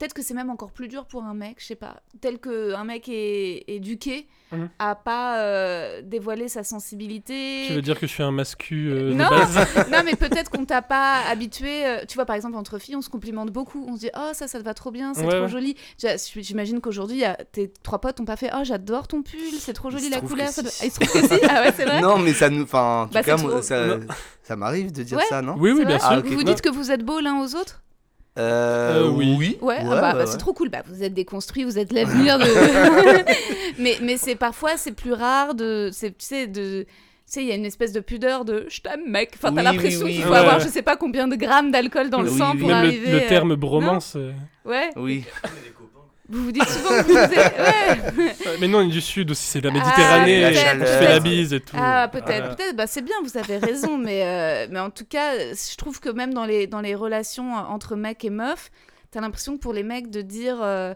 [0.00, 2.00] Peut-être que c'est même encore plus dur pour un mec, je sais pas.
[2.22, 4.68] Tel qu'un mec est éduqué Mhm.
[4.80, 7.64] à pas euh, dévoiler sa sensibilité.
[7.68, 9.28] Tu veux dire que je suis un mascu euh, Non.
[9.92, 11.86] non, mais peut-être qu'on t'a pas habitué.
[11.86, 13.84] euh, Tu vois, par exemple, entre filles, on se complimente beaucoup.
[13.88, 15.48] On se dit, oh, ça, ça te va trop bien, c'est Ouais, trop ouais.
[15.48, 15.76] joli.
[16.36, 20.08] J'imagine qu'aujourd'hui, tes trois potes t'ont pas fait, oh, j'adore ton pull, c'est trop joli
[20.08, 20.48] la couleur.
[20.48, 20.82] que ça si.
[20.82, 22.62] Ah, il se trouve que si Ah ouais, c'est vrai Non, mais ça nous.
[22.62, 23.84] Enfin, en tout Bah, cas, c'est moi, trop- ça,
[24.42, 25.24] ça m'arrive de dire Ouais.
[25.28, 25.56] ça, non?
[25.58, 26.08] Oui, oui, bien sûr.
[26.10, 26.24] Ah, ok.
[26.26, 26.52] Vous vous Non.
[26.52, 27.82] dites que vous êtes beaux l'un aux autres?
[28.38, 29.34] Euh, Euh, oui.
[29.38, 29.58] oui.
[29.60, 30.26] Ouais, ah Ouais, bah, ouais, bah, ouais.
[30.26, 30.68] c'est trop cool.
[30.70, 32.44] Bah, vous êtes déconstruits, vous êtes l'avenir de.
[33.78, 36.84] mais mais c'est parfois c'est plus rare de, c'est tu sais de.
[36.84, 39.30] Tu sais, il y a une espèce de pudeur de je t'aime, mec.
[39.36, 40.38] Enfin, t'as Oui, l'impression oui, qu'il faut Ouais.
[40.38, 42.58] avoir je sais pas combien de grammes d'alcool dans le Oui, sang oui.
[42.60, 43.10] pour Même le, arriver.
[43.12, 44.14] le euh, terme bromance.
[44.16, 44.32] euh,
[44.64, 45.24] Ouais, Oui.
[46.30, 47.30] vous vous dites souvent que vous êtes.
[48.46, 48.56] Ouais.
[48.60, 50.40] Mais non, on est du sud aussi, c'est la Méditerranée.
[50.40, 50.86] la on chaleur.
[50.88, 51.76] se fait la bise et tout.
[51.78, 52.54] Ah, peut-être, Ah.
[52.54, 52.76] peut-être.
[52.76, 53.98] Bah, c'est bien, vous avez raison.
[53.98, 57.52] mais, euh, mais en tout cas, je trouve que même dans les, dans les relations
[57.54, 58.70] entre mecs et meufs,
[59.10, 60.94] t'as l'impression que pour les mecs de dire euh,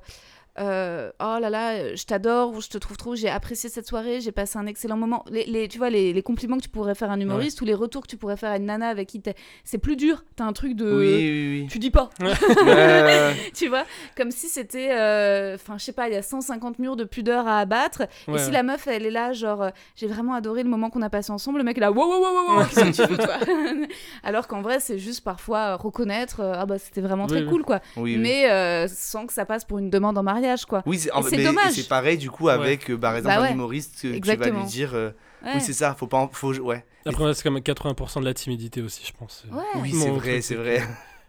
[0.58, 4.20] euh, Oh là là, je t'adore, ou je te trouve trop, j'ai apprécié cette soirée,
[4.20, 5.24] j'ai passé un excellent moment.
[5.30, 7.64] Les, les- tu vois, les, les compliments que tu pourrais faire à un humoriste ou
[7.64, 9.34] les retours que tu pourrais faire à une nana avec qui t'es.
[9.64, 10.24] C'est plus dur.
[10.36, 10.84] T'as un truc de.
[10.92, 12.10] Oui, oui, Tu dis pas.
[13.54, 13.84] tu vois
[14.16, 14.90] Comme si c'était.
[14.92, 18.02] euh, Enfin, je sais pas, il y a 150 murs de pudeur à abattre.
[18.28, 18.52] Ouais, Et si ouais.
[18.52, 21.30] la meuf, elle est là, genre, euh, j'ai vraiment adoré le moment qu'on a passé
[21.32, 23.34] ensemble, le mec est là, wow, wow, wow, wow, qu'est-ce que tu veux, toi
[24.22, 27.80] Alors qu'en vrai, c'est juste parfois reconnaître, euh, ah bah c'était vraiment très cool, quoi.
[27.96, 30.82] Mais euh, sans que ça passe pour une demande en mariage, quoi.
[30.86, 31.10] Oui, c'est
[31.44, 31.72] dommage.
[31.72, 33.48] c'est pareil du coup avec euh, par exemple Bah ouais.
[33.48, 35.10] un humoriste que tu vas lui dire euh,
[35.44, 35.50] Ouais.
[35.56, 38.80] oui c'est ça faut pas en- faut ouais Après, c'est comme 80% de la timidité
[38.80, 39.44] aussi, je pense.
[39.52, 39.62] Ouais.
[39.82, 40.80] oui c'est vrai c'est vrai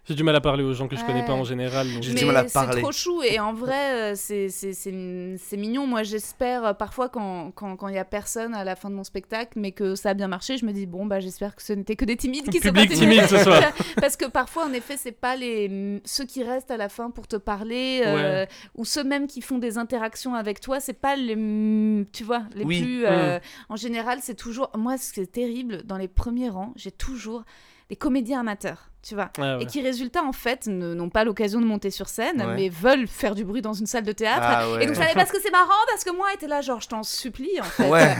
[0.07, 1.25] J'ai du mal à parler aux gens que je connais Ouais.
[1.25, 1.87] pas en général.
[2.01, 2.81] J'ai du mal à c'est parler.
[2.81, 5.87] trop chou et en vrai, euh, c'est- c'est c'est- c'est mignon.
[5.87, 8.89] Moi, j'espère euh, parfois quand il quand, quand il y a personne à la fin
[8.91, 11.55] de mon spectacle, mais que ça a bien marché, je me dis bon bah j'espère
[11.55, 13.61] que ce n'était que des timides qui sont Public pas timide ce soir.
[13.99, 17.27] Parce que parfois, en effet, c'est pas les ceux qui restent à la fin pour
[17.27, 21.35] te parler euh, ou ceux même qui font des interactions avec toi, c'est pas les
[22.13, 22.81] tu vois les Oui.
[22.81, 23.05] plus.
[23.05, 23.39] euh,
[23.69, 27.43] En général, c'est toujours moi ce qui est terrible dans les premiers rangs, j'ai toujours
[27.89, 29.29] des comédiens amateurs, tu vois.
[29.37, 29.63] Ah ouais.
[29.63, 32.55] et qui résultat en fait n'ont pas l'occasion de monter sur scène Ouais.
[32.55, 34.41] mais veulent faire du bruit dans une salle de théâtre.
[34.43, 34.83] Ah ouais.
[34.83, 37.03] et donc ça parce que c'est marrant parce que moi était là genre je t'en
[37.03, 38.15] supplie en fait.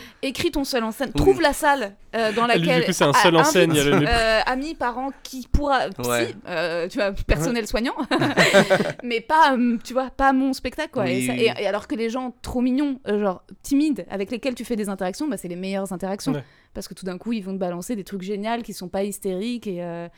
[0.22, 1.12] Écris ton seul en scène.
[1.12, 3.70] Trouve la salle euh, dans Ah, lui, laquelle du coup, c'est un seul en scène,
[3.72, 7.94] il y a le euh, amis parents qui pourra psy euh, tu vois personnel soignant.
[9.02, 11.04] Mais pas tu vois pas mon spectacle quoi.
[11.04, 14.54] Oui, et, ça- oui, et- alors que les gens trop mignons genre timides avec lesquels
[14.54, 16.32] tu fais des interactions bah c'est les meilleures interactions.
[16.74, 19.02] Parce que tout d'un coup ils vont te balancer des trucs géniaux qui sont pas
[19.04, 20.08] hystériques et euh,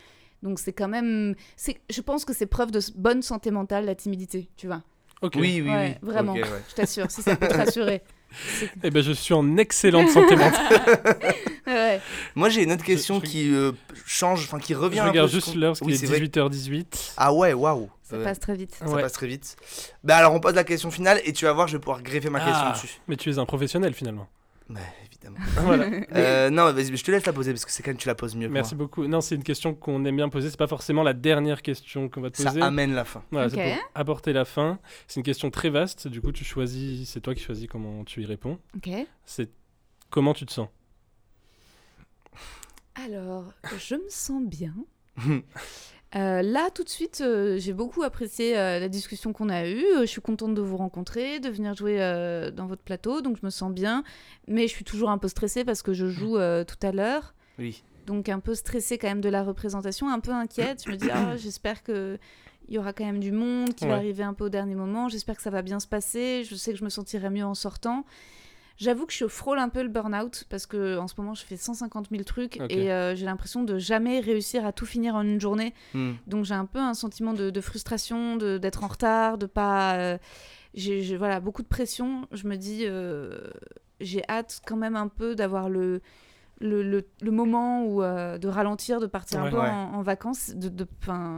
[0.43, 3.95] Donc c'est quand même, c'est, je pense que c'est preuve de bonne santé mentale la
[3.95, 4.83] timidité, tu vois.
[5.23, 5.35] Ok.
[5.37, 6.09] Oui, oui, Ouais, oui.
[6.11, 6.33] vraiment.
[6.35, 6.43] Ouais.
[6.69, 8.03] Je t'assure, si ça peut te rassurer.
[8.83, 10.81] Eh ben, je suis en excellente santé mentale.
[11.67, 12.01] Ouais.
[12.35, 13.71] Moi, j'ai une autre question je- qui euh,
[14.05, 15.35] change, enfin qui revient Je un regarde peu.
[15.37, 16.49] juste l'heure, parce Oui, qu'il c'est est vrai.
[16.49, 17.13] 18h18.
[17.17, 17.89] Ah ouais, waouh.
[18.03, 18.75] Ça passe très vite.
[18.75, 19.01] Ça Ouais.
[19.03, 19.57] passe très vite.
[20.03, 22.31] Bah alors, on pose la question finale et tu vas voir, je vais pouvoir greffer
[22.31, 22.99] ma question Ah, dessus.
[23.07, 24.27] Mais tu es un professionnel finalement.
[24.69, 25.37] Bah, évidemment.
[25.63, 25.87] voilà.
[26.15, 28.15] Euh, non, vas-y, je te laisse la poser parce que c'est quand même tu la
[28.15, 28.85] poses mieux Merci moi.
[28.85, 29.07] beaucoup.
[29.07, 30.51] Non, c'est une question qu'on aime bien poser.
[30.51, 32.63] C'est pas forcément la dernière question qu'on va te Ça poser.
[32.63, 33.23] amène la fin.
[33.31, 33.53] Voilà, Ok.
[33.57, 34.79] c'est pour apporter la fin.
[35.09, 36.09] C'est une question très vaste.
[36.09, 37.09] Du coup, tu choisis.
[37.11, 38.59] C'est toi qui choisis comment tu y réponds.
[38.77, 38.91] Ok.
[39.27, 39.51] C'est
[40.11, 40.69] comment tu te sens?
[42.95, 44.75] Alors, je me sens bien.
[46.15, 49.85] Euh, là, tout de suite, euh, j'ai beaucoup apprécié euh, la discussion qu'on a eue.
[50.01, 51.99] Je suis contente de vous rencontrer, de venir jouer
[52.55, 54.05] dans votre plateau, donc je me sens bien.
[54.47, 57.35] Mais je suis toujours un peu stressée parce que je joue tout à l'heure.
[57.59, 57.83] Oui.
[58.07, 60.83] Donc un peu stressée quand même de la représentation, un peu inquiète.
[60.85, 62.19] Je me dis, ah, j'espère que
[62.69, 65.09] il y aura quand même du monde qui va arriver un peu au dernier moment.
[65.09, 66.45] J'espère que ça va bien se passer.
[66.45, 68.05] Je sais que je me sentirai mieux en sortant.
[68.79, 71.57] J'avoue que je frôle un peu le burn-out parce que en ce moment je fais
[71.57, 75.41] 150 000 trucs et euh, j'ai l'impression de jamais réussir à tout finir en une
[75.41, 75.75] journée.
[75.95, 76.13] Hmm.
[76.27, 79.97] Donc j'ai un peu un sentiment de, de frustration, de- d'être en retard, de pas.
[79.97, 80.19] euh,
[80.75, 82.27] j'ai voilà beaucoup de pression.
[82.33, 83.39] Je me dis euh,
[84.01, 86.01] j'ai hâte quand même un peu d'avoir le
[86.61, 89.69] le, le, le moment où de ralentir, de partir un peu Ouais.
[89.69, 90.51] en, en vacances.
[90.55, 90.87] De, de,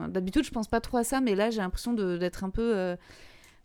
[0.09, 2.95] D'habitude je pense pas trop à ça, mais là j'ai l'impression d'être un peu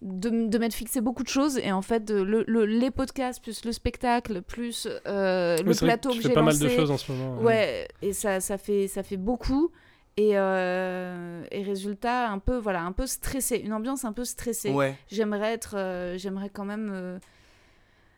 [0.01, 3.41] de, de m'être fixé beaucoup de choses et en fait de- le, le- les podcasts
[3.43, 6.69] plus le spectacle plus euh, le Oui, plateau que que, j'ai fais pas lancé mal
[6.69, 7.37] de choses en ce moment.
[7.41, 9.71] Ouais, et ça, ça, fait, ça fait beaucoup.
[10.17, 13.57] Et, euh, et résultat, un peu, voilà, un peu stressé.
[13.57, 14.71] Une ambiance un peu stressée.
[14.71, 14.95] Ouais.
[15.09, 17.19] J'aimerais être, euh, j'aimerais quand même euh,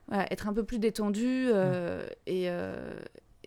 [0.08, 1.48] voilà, être un peu plus détendue.
[1.54, 3.00] euh, et, euh,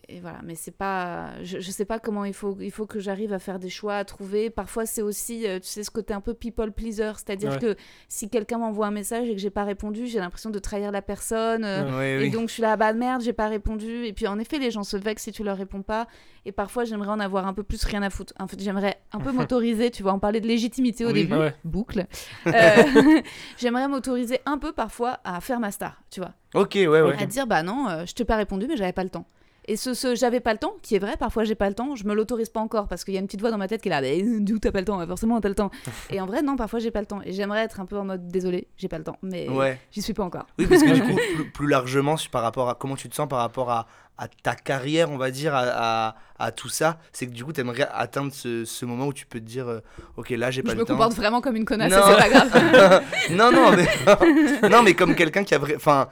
[0.07, 1.31] et voilà, mais c'est pas.
[1.43, 3.95] Je, je sais pas comment il faut, il faut que j'arrive à faire des choix,
[3.95, 4.49] à trouver.
[4.49, 7.11] Parfois, c'est aussi, euh, tu sais, ce côté un peu people pleaser.
[7.15, 7.59] C'est-à-dire Ouais.
[7.59, 7.75] que
[8.07, 11.01] si quelqu'un m'envoie un message et que j'ai pas répondu, j'ai l'impression de trahir la
[11.01, 11.63] personne.
[11.65, 12.29] euh, Ouais, et oui.
[12.31, 14.05] donc je suis là, bah merde, j'ai pas répondu.
[14.05, 16.07] Et puis en effet, les gens se vexent si tu leur réponds pas.
[16.47, 18.33] Et parfois, j'aimerais en avoir un peu plus rien à foutre.
[18.39, 21.13] En fait, j'aimerais un peu m'autoriser, tu vois, on parlait de légitimité au Oui.
[21.25, 21.35] début.
[21.35, 21.53] Ouais.
[21.63, 22.05] Boucle.
[22.47, 22.51] Euh,
[23.57, 26.33] j'aimerais m'autoriser un peu parfois à faire ma star, tu vois.
[26.53, 27.15] Ok, ouais, ouais.
[27.21, 29.25] À dire, bah non, euh, je t'ai pas répondu, mais j'avais pas le temps.
[29.67, 31.95] Et ce, ce j'avais pas le temps, qui est vrai, parfois j'ai pas le temps,
[31.95, 33.81] je me l'autorise pas encore parce qu'il y a une petite voix dans ma tête
[33.81, 35.71] qui est là, mais d'où t'as pas le temps Forcément, t'as le temps.
[36.09, 37.19] Et en vrai, non, parfois j'ai pas le temps.
[37.25, 39.79] Et j'aimerais être un peu en mode désolé, j'ai pas le temps, mais Ouais.
[39.91, 40.45] j'y suis pas encore.
[40.59, 43.27] Oui, parce que du coup, plus, plus largement, par rapport à comment tu te sens
[43.27, 43.87] par rapport à,
[44.17, 45.63] à ta carrière, on va dire, à,
[46.09, 49.13] à, à tout ça, c'est que du coup, tu aimerais atteindre ce, ce moment où
[49.13, 49.79] tu peux te dire, euh,
[50.17, 50.93] ok, là, j'ai pas je le me temps.
[50.93, 53.03] comporte vraiment comme une connasse, c'est pas grave.
[53.31, 55.77] non, non, mais, non, mais comme quelqu'un qui a vraiment.
[55.77, 56.07] Enfin,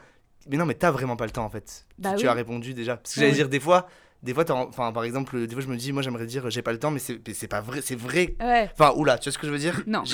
[0.49, 1.85] mais non, mais t'as vraiment pas le temps en fait.
[1.97, 2.27] Bah tu oui.
[2.29, 2.97] as répondu déjà.
[2.97, 3.37] Parce que j'allais Oui.
[3.37, 3.87] dire, des fois,
[4.21, 6.71] des fois, enfin, par exemple, des fois, je me dis, moi, j'aimerais dire, j'ai pas
[6.71, 8.35] le temps, mais c'est pas vrai, c'est vrai.
[8.39, 8.69] Ouais.
[8.73, 9.81] Enfin, oula, tu vois ce que je veux dire?
[9.85, 10.03] Non.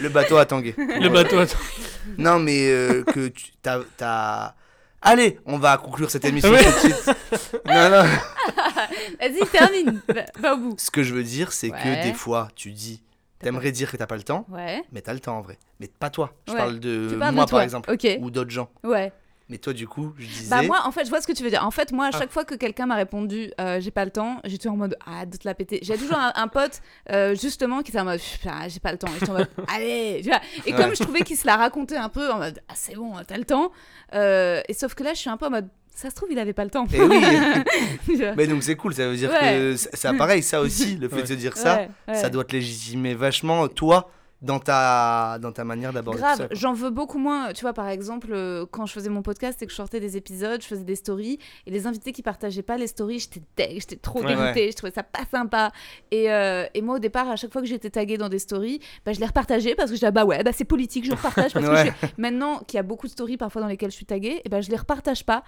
[0.00, 0.74] Le bateau a tangué.
[0.76, 1.58] Le bateau, attends.
[2.18, 4.54] Non, mais euh, que tu t'as, t'as-
[5.06, 6.58] Allez, on va conclure cette émission Oui.
[6.64, 7.16] tout de suite.
[7.66, 8.04] Non, non.
[9.20, 10.00] Vas-y, termine.
[10.08, 10.74] Va, va au bout.
[10.78, 11.78] Ce que je veux dire, c'est Ouais.
[11.78, 13.02] que des fois, tu dis,
[13.44, 14.82] t'aimerais dire que t'as pas le temps, Ouais.
[14.92, 15.58] mais t'as le temps en vrai.
[15.80, 16.32] Mais pas toi.
[16.48, 16.58] Je Ouais.
[16.58, 18.68] parle de moi, de par exemple, ou d'autres gens.
[18.82, 19.12] Ouais.
[19.50, 20.48] Mais toi, du coup, je disais.
[20.48, 21.62] Bah moi, en fait, je vois ce que tu veux dire.
[21.66, 22.18] En fait, moi, à Ah.
[22.18, 25.26] chaque fois que quelqu'un m'a répondu euh, j'ai pas le temps, j'étais en mode ah
[25.26, 25.80] de te la péter.
[25.82, 26.80] J'ai toujours un, un pote
[27.12, 29.08] euh, justement qui était en mode ah, j'ai pas le temps.
[29.08, 30.20] Et j'étais en mode allez.
[30.22, 32.72] Tu vois et comme je trouvais qu'il se la racontait un peu en mode ah
[32.74, 33.70] c'est bon, t'as le temps.
[34.14, 36.38] Euh, et sauf que là, je suis un peu en mode ça se trouve il
[36.38, 36.86] avait pas le temps.
[36.92, 37.20] Eh oui.
[38.36, 39.56] Mais donc c'est cool, ça veut dire Ouais.
[39.58, 42.14] que c'est c'est pareil, ça aussi, le fait de se dire ça, ouais.
[42.14, 44.10] ça doit te légitimer vachement, toi,
[44.44, 47.52] dans ta, dans ta manière d'aborder Grave, j'en veux beaucoup moins.
[47.52, 50.16] Tu vois, par exemple, euh, quand je faisais mon podcast et que je sortais des
[50.18, 53.80] épisodes, je faisais des stories, et les invités qui partageaient pas les stories, j'étais deg,
[53.80, 54.34] j'étais trop Ouais.
[54.36, 55.72] dégoûtée, je trouvais ça pas sympa.
[56.10, 58.80] Et, euh, et moi, au départ, à chaque fois que j'étais taguée dans des stories,
[59.06, 61.10] bah, je les repartageais parce que je disais, ah bah ouais, bah, c'est politique, je
[61.12, 61.52] repartage.
[61.54, 64.06] Parce que je maintenant qu'il y a beaucoup de stories parfois dans lesquelles je suis
[64.06, 65.42] taguée, et ben je les repartage pas.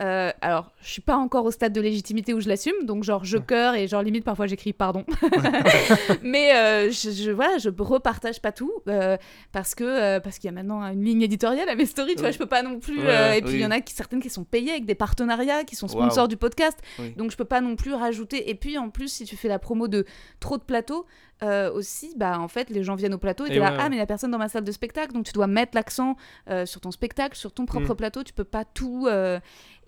[0.00, 3.24] Euh, alors, je suis pas encore au stade de légitimité où je l'assume, donc genre
[3.24, 5.04] je cœur et genre limite parfois j'écris pardon.
[6.22, 9.16] Mais je, je, voilà, je repartage pas tout euh,
[9.52, 12.20] parce que euh, parce qu'il y a maintenant une ligne éditoriale à mes stories, tu
[12.20, 12.98] vois, je peux pas non plus.
[12.98, 13.62] Ouais, euh, et puis il oui.
[13.62, 16.36] y en a qui, certaines qui sont payées avec des partenariats, qui sont sponsors du
[16.36, 17.12] podcast, Oui.
[17.16, 18.50] donc je peux pas non plus rajouter.
[18.50, 20.04] Et puis en plus, si tu fais la promo de
[20.40, 21.06] trop de plateaux.
[21.42, 23.76] Euh, aussi, bah en fait, les gens viennent au plateau et Et t'es là, ouais,
[23.78, 23.90] ah ouais.
[23.90, 26.16] mais il y a personne dans ma salle de spectacle, donc tu dois mettre l'accent
[26.48, 27.96] euh, sur ton spectacle, sur ton propre Mm.
[27.96, 29.06] plateau, tu peux pas tout.
[29.08, 29.40] euh,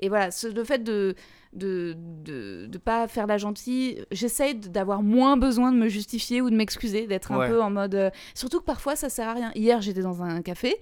[0.04, 1.14] Et voilà, ce- le fait de
[1.52, 1.94] de,
[2.24, 6.56] de de pas faire la gentille, j'essaye d'avoir moins besoin de me justifier ou de
[6.56, 7.48] m'excuser, d'être un Ouais.
[7.48, 8.10] peu en mode.
[8.34, 9.52] Surtout que parfois ça sert à rien.
[9.54, 10.76] Hier j'étais dans un café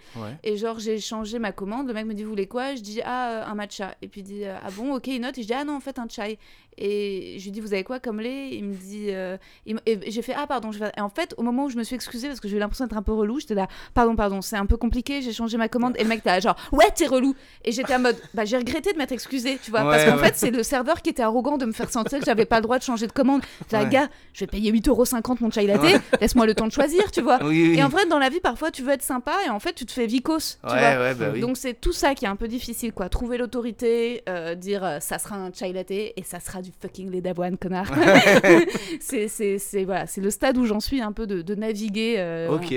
[0.45, 2.77] et genre j'ai changé ma commande, le mec me dit vous voulez quoi?
[2.77, 5.37] Je dis ah un matcha et puis il dit ah bon ok une note?
[5.39, 6.39] Et je dis ah non en fait un chai
[6.81, 8.49] Et je lui dis, vous avez quoi comme lait?
[8.53, 9.07] Il me dit.
[9.11, 10.70] euh, il et j'ai fait, ah, pardon.
[10.97, 12.87] Et en fait, au moment où je me suis excusée, parce que j'ai eu l'impression
[12.87, 15.68] d'être un peu relou, j'étais là, pardon, pardon, c'est un peu compliqué, j'ai changé ma
[15.68, 15.95] commande.
[15.99, 17.35] Et le mec, t'as genre, ouais, t'es relou.
[17.64, 19.83] Et j'étais en mode, bah, j'ai regretté de m'être excusée, tu vois.
[19.83, 20.24] parce qu'en ouais.
[20.24, 22.62] fait, c'est le serveur qui était arrogant de me faire sentir que j'avais pas le
[22.62, 23.43] droit de changer de commande.
[23.72, 23.89] Là, Ouais.
[23.89, 25.83] gars, je vais payer 8,50€ mon chai latte,
[26.20, 27.39] laisse-moi le temps de choisir, tu vois.
[27.43, 27.78] Oui, oui.
[27.78, 29.85] Et en vrai, dans la vie, parfois, tu veux être sympa et en fait, tu
[29.87, 30.76] te fais vicos, tu vois.
[30.78, 31.41] ouais, bah oui.
[31.41, 33.09] Donc c'est tout ça qui est un peu difficile, quoi.
[33.09, 37.11] Trouver l'autorité, euh, dire euh, ça sera un chai latte et ça sera du fucking
[37.11, 37.91] lait d'avoine, connard.
[39.01, 42.16] c'est, c'est, c'est, voilà, c'est le stade où j'en suis un peu de, de naviguer.
[42.18, 42.75] euh, Ok.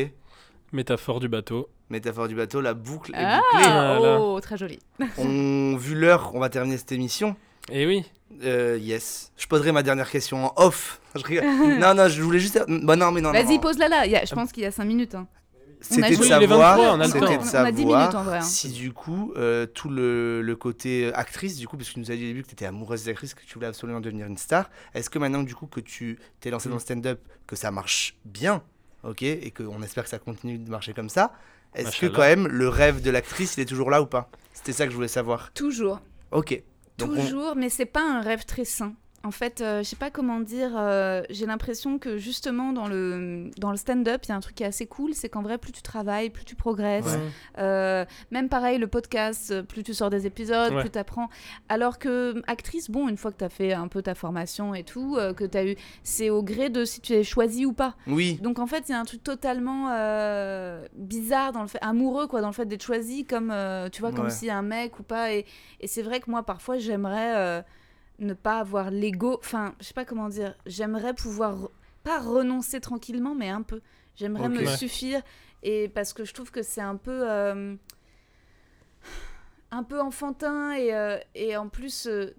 [0.72, 1.70] Métaphore du bateau.
[1.90, 3.68] Métaphore du bateau, la boucle est Ah, bouclée.
[3.70, 4.20] Voilà.
[4.22, 4.80] oh, très joli.
[5.20, 7.36] On, vu l'heure, on va terminer cette émission.
[7.72, 8.04] Et oui.
[8.44, 9.32] Euh, yes.
[9.38, 11.00] Je poserai ma dernière question en off.
[11.16, 12.64] Je non, non, je voulais juste.
[12.68, 13.32] Bah non, mais non.
[13.32, 14.06] Vas-y, pose-la là.
[14.08, 15.14] Il y a- je pense qu'il y a 5 minutes.
[15.14, 15.28] hein.
[15.92, 17.74] On a C'était de savoir, 23, on a le c'était de On a 10 savoir
[17.74, 18.42] minutes, en vrai, hein.
[18.42, 22.12] si du coup euh, tout le, le côté actrice, du coup, parce que tu nous
[22.12, 24.38] as dit au début que tu étais amoureuse d'actrice, que tu voulais absolument devenir une
[24.38, 26.72] star, est-ce que maintenant du coup que tu t'es lancé Mm.
[26.72, 28.64] dans le stand-up, que ça marche bien,
[29.04, 31.34] ok, et qu'on espère que ça continue de marcher comme ça,
[31.76, 34.30] est-ce que quand même le rêve de l'actrice il est toujours là ou pas?
[34.54, 35.52] C'était ça que je voulais savoir.
[35.54, 36.00] Toujours.
[36.32, 36.62] Ok.
[37.00, 38.94] Donc on- Toujours, mais c'est pas un rêve très sain.
[39.26, 43.52] En fait, euh, je sais pas comment dire, euh, j'ai l'impression que justement dans le,
[43.58, 45.58] dans le stand-up, il y a un truc qui est assez cool, c'est qu'en vrai,
[45.58, 47.06] plus tu travailles, plus tu progresses.
[47.06, 47.20] Ouais.
[47.60, 50.82] Euh, même pareil, le podcast, euh, plus tu sors des épisodes, Ouais.
[50.82, 51.30] plus tu apprends.
[51.70, 54.84] Alors que actrice, bon, une fois que tu as fait un peu ta formation et
[54.84, 57.96] tout, que tu as eu, c'est au gré de si tu es choisi ou pas.
[58.08, 58.38] Oui.
[58.42, 59.88] Donc en fait, il y a un truc totalement
[60.96, 63.54] bizarre dans le fait, amoureux quoi, dans le fait d'être choisi comme,
[63.94, 64.30] tu vois, comme Ouais.
[64.32, 65.32] si un mec ou pas.
[65.32, 65.46] Et,
[65.80, 67.64] et c'est vrai que moi, parfois, j'aimerais
[68.20, 69.38] ne pas avoir l'ego.
[69.40, 70.56] Enfin, je sais pas comment dire.
[70.66, 71.70] J'aimerais pouvoir re-
[72.04, 73.82] pas renoncer tranquillement, mais un peu.
[74.16, 75.22] J'aimerais me suffire
[75.64, 77.30] et parce que je trouve que c'est un peu.
[77.30, 77.76] euh,
[79.72, 82.36] un peu enfantin et, euh, et en plus euh,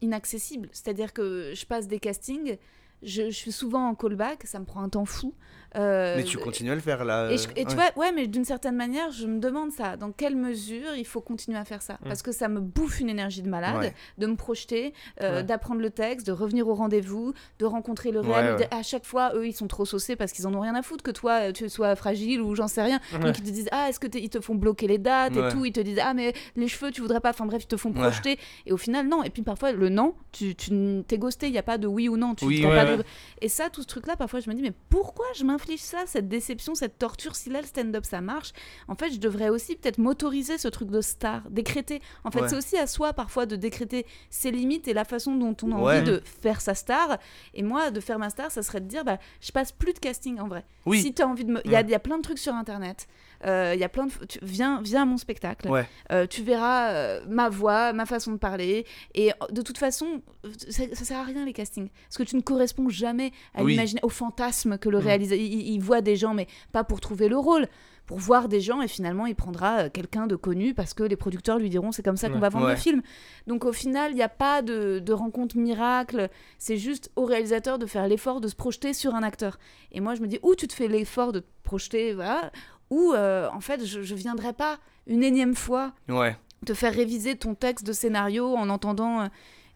[0.00, 0.68] inaccessible.
[0.72, 2.58] C'est-à-dire que je passe des castings,
[3.02, 5.34] je, je suis souvent en callback, ça me prend un temps fou.
[5.76, 7.30] Euh, Mais tu continues à le faire là.
[7.32, 7.90] et, je- et euh, tu ouais.
[7.96, 9.96] vois, ouais, mais d'une certaine manière, je me demande ça.
[9.96, 13.08] Dans quelle mesure il faut continuer à faire ça Parce que ça me bouffe une
[13.08, 13.94] énergie de malade, Ouais.
[14.18, 15.42] de me projeter, euh, Ouais.
[15.44, 18.56] d'apprendre le texte, de revenir au rendez-vous, de rencontrer le réel.
[18.56, 18.68] ouais.
[18.72, 21.02] À chaque fois, eux, ils sont trop saucés parce qu'ils en ont rien à foutre
[21.02, 23.00] que toi, tu sois fragile ou j'en sais rien.
[23.12, 23.18] Ouais.
[23.20, 25.48] Donc ils te disent, ah, est-ce que t'es- ils te font bloquer les dates Ouais.
[25.48, 27.30] et tout Ils te disent, ah, mais les cheveux, tu voudrais pas.
[27.30, 28.00] Enfin bref, ils te font Ouais.
[28.00, 28.38] projeter.
[28.66, 29.22] Et au final, non.
[29.22, 30.70] Et puis parfois, le non, tu, tu
[31.08, 31.46] t'es ghosté.
[31.46, 32.34] Il n'y a pas de oui ou non.
[32.34, 33.04] Tu, Oui, t'as ouais, pas de- ouais.
[33.40, 36.28] Et ça, tout ce truc-là, parfois, je me dis, mais pourquoi je m'inflige ça, cette
[36.28, 38.52] déception, cette torture Si là, le stand-up, ça marche,
[38.88, 42.00] en fait, je devrais aussi peut-être m'autoriser ce truc de star, décréter.
[42.24, 42.48] En fait, Ouais.
[42.48, 45.76] c'est aussi à soi, parfois, de décréter ses limites et la façon dont on a
[45.80, 45.96] Ouais.
[46.00, 47.18] envie de faire sa star.
[47.54, 49.98] Et moi, de faire ma star, ça serait de dire, bah, je passe plus de
[49.98, 50.64] casting, en vrai.
[50.86, 51.00] Oui.
[51.00, 51.60] Si tu as envie de me...
[51.64, 53.06] Il y, a, il y a plein de trucs sur Internet.
[53.46, 54.12] Euh, Il y a plein de...
[54.28, 55.68] tu- Viens, viens à mon spectacle.
[55.68, 55.86] Ouais.
[56.12, 58.86] Euh, tu verras euh, ma voix, ma façon de parler.
[59.14, 61.88] Et euh, de toute façon, euh, ça, ça sert à rien les castings.
[62.08, 63.78] Parce que tu ne corresponds jamais à Oui.
[64.02, 65.02] au fantasme que le Mm.
[65.02, 65.44] réalisateur.
[65.44, 67.66] Il, voit des gens, mais pas pour trouver le rôle.
[68.06, 71.16] Pour voir des gens et finalement il prendra euh, quelqu'un de connu parce que les
[71.16, 72.72] producteurs lui diront c'est comme ça qu'on va vendre Ouais.
[72.72, 73.00] le film.
[73.46, 76.28] Donc au final il n'y a pas de, de rencontre miracle.
[76.58, 79.58] C'est juste au réalisateur de faire l'effort de se projeter sur un acteur.
[79.90, 82.52] Et moi je me dis ou tu te fais l'effort de te projeter, voilà,
[82.90, 86.36] ou euh, en fait je, je viendrai pas une énième fois Ouais.
[86.66, 89.22] te faire réviser ton texte de scénario en entendant.
[89.22, 89.26] euh,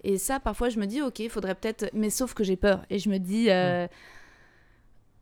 [0.04, 1.90] Et ça, parfois, je me dis, ok, il faudrait peut-être.
[1.92, 2.84] Mais sauf que j'ai peur.
[2.88, 3.50] Et je me dis.
[3.50, 3.86] euh,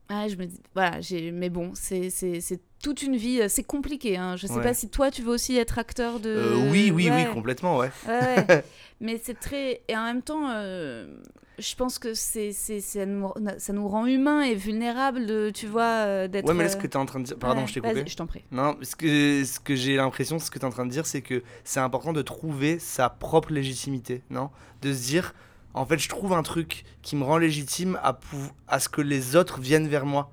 [0.09, 0.61] ouais, je me dis.
[0.73, 1.31] Voilà, j'ai.
[1.31, 3.41] Mais bon, c'est c'est- c'est toute une vie.
[3.41, 4.17] euh, C'est compliqué.
[4.17, 4.35] Hein.
[4.35, 4.63] Je sais Ouais.
[4.63, 6.29] pas si toi, tu veux aussi être acteur de.
[6.29, 7.25] Euh, oui, oui, Ouais.
[7.27, 7.89] oui, complètement, ouais.
[9.01, 9.81] Mais c'est très.
[9.87, 11.17] Et en même temps, euh,
[11.59, 15.67] je pense que c'est c'est- ça, nous, ça nous rend humains et vulnérables, de, tu
[15.67, 16.47] vois, d'être.
[16.47, 17.37] Ouais, mais là, ce que tu es en train de dire.
[17.37, 18.03] Pardon, je t'ai coupé.
[18.07, 18.43] Je t'en prie.
[18.51, 21.05] Non, ce que, ce que j'ai l'impression, ce que tu es en train de dire,
[21.05, 24.49] c'est que c'est important de trouver sa propre légitimité, non?
[24.81, 25.33] De se dire,
[25.77, 28.19] en fait, je trouve un truc qui me rend légitime à,
[28.67, 30.31] à ce que les autres viennent vers moi.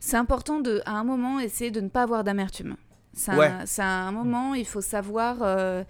[0.00, 2.76] C'est important de, à un moment, essayer de ne pas avoir d'amertume.
[3.14, 3.50] C'est un- Ouais.
[3.78, 5.84] un moment, il faut savoir euh,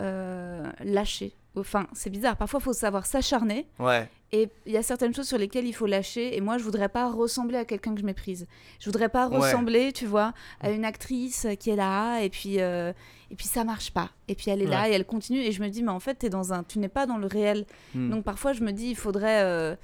[0.00, 1.34] euh, lâcher.
[1.56, 2.36] Enfin, c'est bizarre.
[2.36, 3.66] Parfois, il faut savoir s'acharner.
[3.78, 6.34] Ouais, Et il y a certaines choses sur lesquelles il faut lâcher.
[6.34, 8.46] Et moi, je voudrais pas ressembler à quelqu'un que je méprise.
[8.80, 9.36] Je voudrais pas Ouais.
[9.36, 12.94] ressembler, tu vois, à une actrice qui est là et puis euh,
[13.32, 14.10] et puis ça marche pas.
[14.28, 14.90] Et puis elle est là Ouais.
[14.90, 15.40] et elle continue.
[15.40, 17.64] Et je me dis, mais en fait, dans un, tu n'es pas dans le réel.
[17.94, 18.10] Hmm.
[18.10, 19.74] Donc parfois, je me dis, il faudrait euh,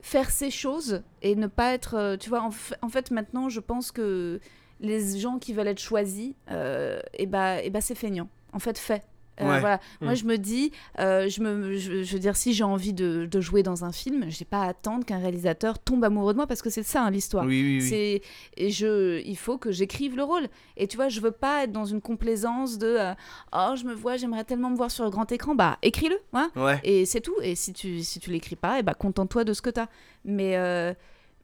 [0.00, 2.42] faire ces choses et ne pas être, euh, tu vois.
[2.42, 4.40] En, fait, maintenant, je pense que
[4.80, 8.28] les gens qui veulent être choisis, euh, et bah, et bah, c'est feignant.
[8.52, 9.02] En fait, fais.
[9.40, 9.60] Euh, Ouais.
[9.60, 9.80] voilà.
[10.02, 10.16] Moi, Mm.
[10.16, 13.40] je me dis, euh, je, me, je, je veux dire, si j'ai envie de, de
[13.40, 16.60] jouer dans un film, j'ai pas à attendre qu'un réalisateur tombe amoureux de moi parce
[16.60, 17.46] que c'est ça hein, l'histoire.
[17.46, 17.88] Oui, oui, oui.
[17.88, 18.22] C'est
[18.58, 20.48] et je, il faut que j'écrive le rôle.
[20.76, 23.14] Et tu vois, je veux pas être dans une complaisance de, euh,
[23.54, 25.54] oh, je me vois, j'aimerais tellement me voir sur le grand écran.
[25.54, 26.50] Bah, écris-le, hein.
[26.54, 26.78] Ouais.
[26.84, 27.34] Et c'est tout.
[27.42, 29.86] Et si tu, si tu l'écris pas, et bah, contente-toi de ce que t'as.
[30.26, 30.92] Mais, euh,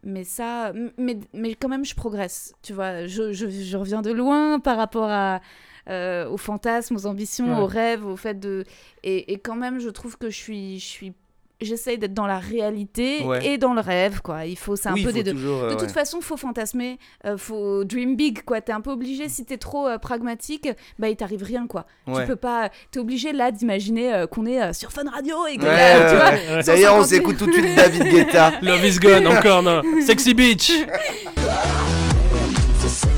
[0.05, 2.53] mais ça, mais, mais quand même, je progresse.
[2.63, 5.41] Tu vois, je, je, je reviens de loin par rapport à,
[5.89, 7.63] euh, aux fantasmes, aux ambitions, Ouais.
[7.63, 8.65] aux rêves, au fait de.
[9.05, 10.79] Et, et quand même, je trouve que je suis.
[10.79, 11.13] Je suis
[11.61, 13.45] J'essaye d'être dans la réalité Ouais.
[13.45, 14.47] et dans le rêve, quoi.
[14.47, 15.33] Il faut, c'est un Oui, peu des deux.
[15.33, 15.89] toujours, euh, De toute ouais.
[15.89, 18.61] façon, faut fantasmer, euh, faut dream big, quoi.
[18.61, 20.69] T'es un peu obligé, si t'es trop euh, pragmatique,
[21.01, 21.85] bah il t'arrive rien, quoi.
[22.07, 22.21] Ouais.
[22.21, 25.57] Tu peux pas, t'es obligé là d'imaginer euh, qu'on est euh, sur Fun Radio et
[25.57, 26.17] que Ouais, là, ouais, tu
[26.47, 26.57] vois.
[26.59, 26.63] ouais.
[26.63, 27.05] D'ailleurs, on 150 000.
[27.05, 28.53] s'écoute tout de suite David Guetta.
[28.63, 29.83] Love is gone, encore, non.
[30.07, 30.71] Sexy Beach.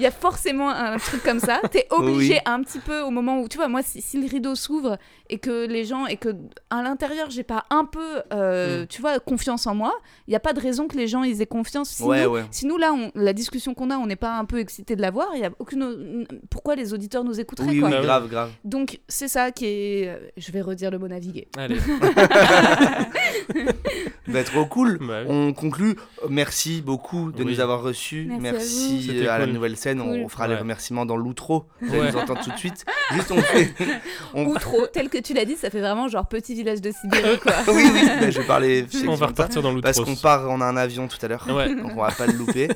[0.00, 1.60] Il y a forcément un truc comme ça.
[1.72, 2.40] T'es obligé Oui.
[2.46, 4.96] un petit peu au moment où, tu vois, moi, si, si le rideau s'ouvre
[5.28, 6.28] et que les gens, et que
[6.70, 8.86] à l'intérieur, j'ai pas un peu, euh, Mm.
[8.86, 9.92] tu vois, confiance en moi,
[10.28, 11.88] il y a pas de raison que les gens ils aient confiance.
[11.90, 12.44] Si Ouais, nous, ouais.
[12.52, 15.02] si nous, là, on- la discussion qu'on a, on n'est pas un peu excité de
[15.02, 16.26] la voir, il y a aucune.
[16.48, 18.50] Pourquoi les auditeurs nous écouteraient, Oui, quoi oui, grave, grave.
[18.64, 20.08] Donc, c'est ça qui est.
[20.08, 21.48] euh, Je vais redire le mot naviguer.
[21.56, 21.78] Allez.
[24.28, 24.98] Bah, trop cool.
[25.00, 25.22] Bah.
[25.26, 25.96] On conclut.
[26.28, 27.52] Merci beaucoup de Oui.
[27.52, 28.26] nous avoir reçus.
[28.28, 30.00] Merci à Merci, euh, la nouvelle scène.
[30.00, 31.64] On fera les remerciements dans l'outro.
[31.80, 32.12] Vous allez Ouais.
[32.12, 32.84] nous entendre tout de suite.
[33.12, 33.72] Juste, on fait.
[34.34, 34.54] on-
[34.92, 37.52] tel que tu l'as dit, ça fait vraiment genre petit village de Sibérie, quoi.
[37.68, 38.02] oui, oui.
[38.20, 38.86] bah, je vais parler.
[39.08, 39.82] On va repartir dans l'outro.
[39.82, 41.46] Parce qu'on part, on a un avion tout à l'heure.
[41.48, 41.74] Ouais.
[41.74, 42.68] Donc on va pas le louper.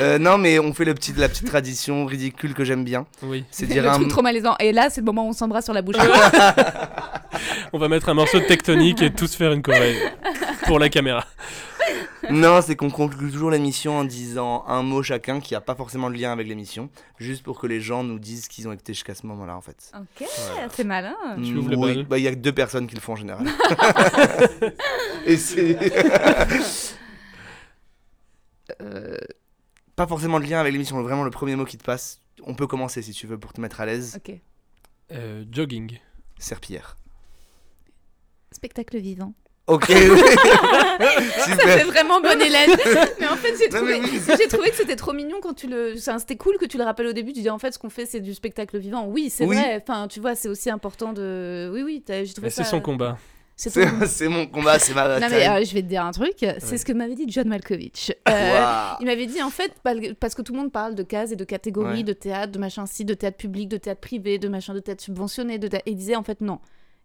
[0.00, 3.06] Euh, non, mais on fait le petit, la petite tradition ridicule que j'aime bien.
[3.22, 3.44] Oui.
[3.52, 3.94] C'est le dire un.
[3.94, 4.56] truc trop malaisant.
[4.58, 5.94] Et là, c'est le moment où on s'embrasse sur la bouche.
[7.72, 9.94] On va mettre un morceau de tectonique et tous faire une choré
[10.66, 11.24] pour la caméra.
[12.30, 16.10] Non, c'est qu'on conclut toujours l'émission en disant un mot chacun qui a pas forcément
[16.10, 18.94] de lien avec l'émission, juste pour que les gens nous disent ce qu'ils ont écouté
[18.94, 19.92] jusqu'à ce moment-là en fait.
[19.94, 20.26] ok,
[20.72, 21.14] c'est malin.
[21.42, 22.04] Tu ouvres le bal.
[22.04, 23.46] bah, il y a que deux personnes qui le font en général.
[25.26, 25.76] Et c'est
[28.82, 29.16] Euh,
[29.94, 32.20] pas forcément de lien avec l'émission, vraiment le premier mot qui te passe.
[32.42, 34.16] On peut commencer si tu veux pour te mettre à l'aise.
[34.16, 34.34] ok.
[35.12, 36.00] Euh, jogging.
[36.38, 36.96] Serpillière.
[38.52, 39.34] Spectacle vivant.
[39.66, 39.86] Ok.
[39.90, 42.70] Ça fait vraiment bonne élève.
[43.20, 44.20] mais en fait, j'ai trouvé, mais oui.
[44.38, 45.94] j'ai trouvé que c'était trop mignon quand tu le.
[45.96, 47.32] enfin, C'était cool que tu le rappelles au début.
[47.32, 49.06] Tu dis en fait, ce qu'on fait, c'est du spectacle vivant.
[49.06, 49.56] Oui, c'est Oui.
[49.56, 49.82] vrai.
[49.82, 51.70] Enfin, tu vois, c'est aussi important de.
[51.72, 52.04] Oui, oui.
[52.06, 52.62] J'ai trouvé ça.
[52.64, 53.18] c'est son combat.
[53.58, 56.44] C'est mon combat, c'est ma Non mais euh, je vais te dire un truc.
[56.58, 58.12] C'est ce que m'avait dit John Malkovich.
[58.28, 58.90] Euh.
[59.00, 59.72] Il m'avait dit en fait
[60.20, 62.02] parce que tout le monde parle de cases et de catégories Ouais.
[62.02, 65.02] de théâtre, de machin ci, de théâtre public, de théâtre privé, de machin de théâtre
[65.02, 66.58] subventionné, de et il disait en fait non,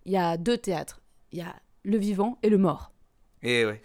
[0.05, 0.99] il y a deux théâtres,
[1.32, 2.92] il y a le vivant et le mort.
[3.44, 3.82] Et ouais.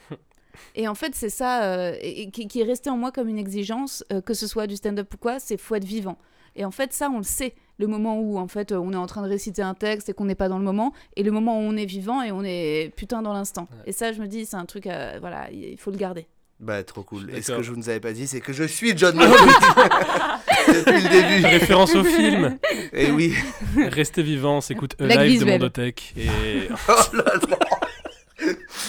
[0.75, 3.29] Et en fait c'est ça euh, et- et qui, qui est resté en moi comme
[3.29, 6.19] une exigence euh, que ce soit du stand-up ou quoi, c'est faut être vivant.
[6.55, 9.07] Et en fait ça on le sait, le moment où en fait on est en
[9.07, 11.59] train de réciter un texte et qu'on n'est pas dans le moment, et le moment
[11.59, 13.69] où on est vivant et on est putain dans l'instant.
[13.85, 16.27] Et ça je me dis c'est un truc euh, voilà il faut le garder.
[16.59, 17.31] Bah trop cool.
[17.35, 19.55] Et ce que je vous avais pas dit, c'est que je suis John Malkovich
[20.69, 21.47] depuis le début.
[21.47, 22.57] Référence au film.
[22.95, 23.35] Et oui.
[23.77, 25.45] Restez vivants, on s'écoute Live de.
[25.45, 26.15] Mondothèque.
[26.17, 27.59] Et, Oh là là.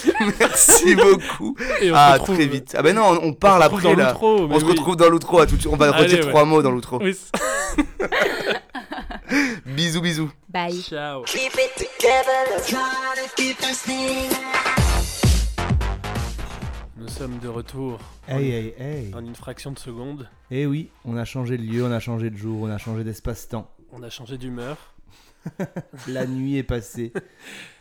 [0.40, 1.56] Merci beaucoup.
[1.82, 2.76] et on Ah retrouve, très vite.
[2.78, 4.18] Ah ben non, on, parle se retrouve après dans là.
[4.56, 5.40] On se retrouve dans l'outro.
[5.40, 5.58] à tout.
[5.70, 6.30] On va Allez, redire ouais.
[6.32, 7.00] trois mots dans l'outro.
[7.02, 7.18] Oui.
[9.66, 10.32] Bisous bisous.
[10.50, 10.82] Bye.
[10.82, 11.24] Ciao.
[16.98, 19.14] Nous sommes de retour Hey, hey, hey.
[19.14, 20.30] en une fraction de seconde.
[20.52, 23.04] Eh oui, on a changé de lieu, on a changé de jour, on a changé
[23.04, 23.70] d'espace-temps.
[23.92, 24.78] On a changé d'humeur.
[26.10, 27.14] La nuit est passée.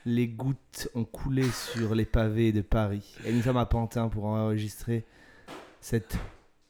[0.05, 3.17] Les gouttes ont coulé sur les pavés de Paris.
[3.27, 5.05] Et nous sommes à Pantin pour enregistrer
[5.81, 6.17] cette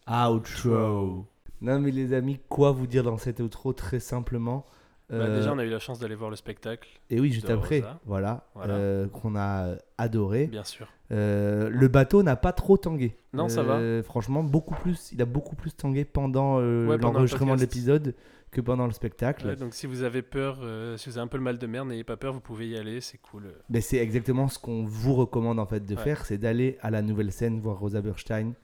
[0.08, 1.26] outro.
[1.60, 4.64] Non mais les amis, quoi vous dire dans cette outro très simplement
[5.10, 7.48] Bah, Euh, déjà, on a eu la chance d'aller voir le spectacle, Et oui, juste
[7.50, 8.00] après, Rosa.
[8.06, 8.74] voilà, Voilà.
[8.74, 10.46] euh, qu'on a euh, adoré.
[10.48, 10.88] bien sûr.
[11.12, 13.16] Euh, le bateau n'a pas trop tangué.
[13.32, 13.74] Non, ça va.
[13.74, 15.12] Euh, Franchement, beaucoup plus.
[15.12, 18.14] Il a beaucoup plus tangué pendant euh, Ouais, l'enregistrement de l'épisode
[18.56, 19.46] que pendant le spectacle.
[19.46, 21.66] Ouais, donc si vous avez peur, euh, si vous avez un peu le mal de
[21.66, 23.52] mer, n'ayez pas peur, vous pouvez y aller, c'est cool.
[23.68, 26.02] Ben, c'est exactement ce qu'on vous recommande en fait de Ouais.
[26.02, 28.54] faire, c'est d'aller à la nouvelle scène voir Rosa Berstein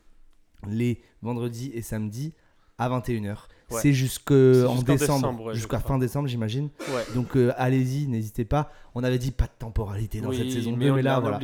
[0.66, 2.32] les vendredis et samedis
[2.78, 3.26] à 21h.
[3.70, 3.80] Ouais.
[3.80, 6.70] C'est jusqu'en jusqu'en décembre, jusqu'à fin décembre j'imagine.
[7.14, 8.72] Donc euh, allez-y, n'hésitez pas.
[8.95, 11.38] On avait dit pas de temporalité dans oui, cette saison 2, mais, mais là voilà.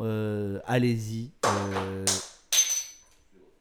[0.00, 1.30] Euh, allez-y.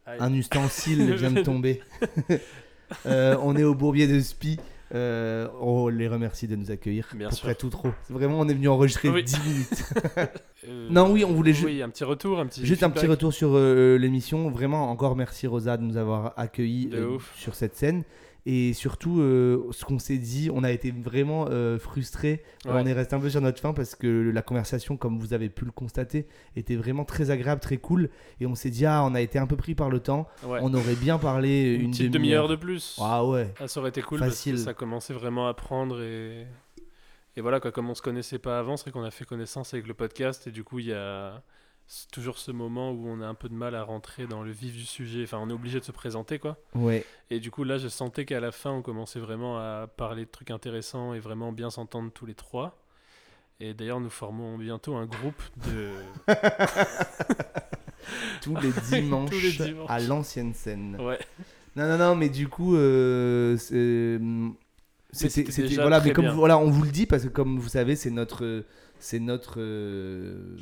[0.06, 0.22] Allez.
[0.22, 1.82] un ustensile vient de tomber.
[3.06, 4.58] Euh, on est au Bourbier de Spi.
[4.94, 7.08] Euh, on les remercie de nous accueillir.
[7.16, 7.46] Bien pour sûr.
[7.46, 7.90] près tout trop.
[8.10, 9.24] Vraiment, on est venu enregistrer Oui.
[9.24, 9.84] 10 minutes.
[10.68, 12.66] Euh, Non, oui, on voulait ju- Oui, un petit retour, un petit.
[12.66, 14.50] Juste un petit retour sur euh, l'émission.
[14.50, 16.90] Vraiment, encore merci Rosa de nous avoir accueillis
[17.38, 18.02] sur cette scène.
[18.48, 22.44] Et surtout, euh, ce qu'on s'est dit, on a été vraiment euh, frustrés.
[22.66, 22.74] Ouais.
[22.76, 25.50] On est resté un peu sur notre faim parce que la conversation, comme vous avez
[25.50, 28.10] pu le constater, était vraiment très agréable, très cool.
[28.40, 30.28] Et on s'est dit, ah, on a été un peu pris par le temps.
[30.44, 30.60] Ouais.
[30.62, 33.00] On aurait bien parlé Une une, petite demi-heure de plus.
[33.02, 33.52] Ah ouais.
[33.60, 34.54] Ah, ça aurait été cool Facile.
[34.54, 36.46] parce que ça commençait vraiment à prendre et
[37.38, 39.74] et voilà quoi comme on se connaissait pas avant c'est vrai qu'on a fait connaissance
[39.74, 41.44] avec le podcast et du coup il y a
[41.88, 44.52] c'est toujours ce moment où on a un peu de mal à rentrer dans le
[44.52, 47.06] vif du sujet enfin on est obligé de se présenter quoi Ouais.
[47.30, 50.30] et du coup là je sentais qu'à la fin on commençait vraiment à parler de
[50.32, 52.76] trucs intéressants et vraiment bien s'entendre tous les trois
[53.60, 55.92] et d'ailleurs nous formons bientôt un groupe de
[58.42, 59.90] Tous les dimanches, Tous les dimanches.
[59.90, 60.98] à l'ancienne scène.
[61.00, 61.20] ouais
[61.76, 64.20] Non, non, non, mais du coup, euh, c'est-
[65.12, 66.34] c'était, voilà, très mais comme bien.
[66.34, 68.64] vous- voilà, on vous le dit parce que comme vous savez, c'est notre,
[69.00, 70.58] c'est notre euh,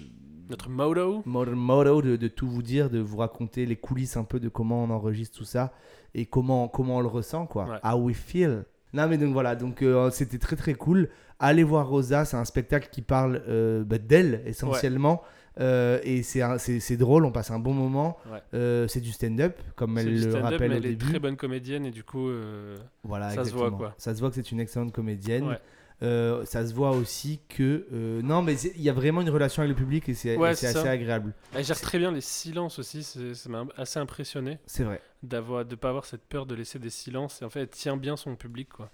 [0.50, 4.24] notre motto mo- motto de, de tout vous dire, de vous raconter les coulisses un
[4.24, 5.74] peu de comment on enregistre tout ça
[6.14, 7.66] et comment, comment on le ressent, quoi.
[7.66, 7.78] Ouais.
[7.84, 8.66] How we feel.
[8.94, 11.10] Non, mais donc voilà, donc euh, c'était très très cool.
[11.40, 15.22] Allez voir Rosa, c'est un spectacle qui parle euh, bah, d'elle essentiellement.
[15.60, 18.18] Euh, et c'est, drôle, on passe un bon moment.
[18.32, 18.40] Ouais.
[18.54, 21.06] Euh, c'est du stand-up, comme elle le rappelle mais au elle est début.
[21.10, 23.94] très bonne comédienne et du coup euh, Voilà, Ça se voit, quoi.
[23.98, 25.48] Ça se voit que c'est une excellente comédienne.
[25.48, 25.60] Ouais.
[26.02, 29.62] Euh, ça se voit aussi que euh, non, mais il y a vraiment une relation
[29.64, 30.90] avec le public et c'est Ouais, assez ça.
[30.90, 31.34] agréable.
[31.54, 35.02] elle gère très bien les silences aussi ça m'a assez impressionné C'est vrai.
[35.22, 38.18] de pas avoir cette peur de laisser des silences et en fait elle tient bien
[38.18, 38.92] son public quoi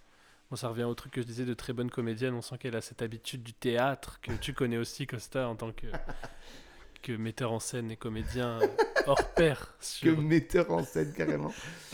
[0.51, 2.75] bon ça revient au truc que je disais de très bonne comédienne on sent qu'elle
[2.75, 5.87] a cette habitude du théâtre que tu connais aussi Costa en tant que
[7.01, 8.59] que metteur en scène et comédien
[9.07, 10.21] hors pair Que sur...
[10.21, 11.53] metteur en scène carrément.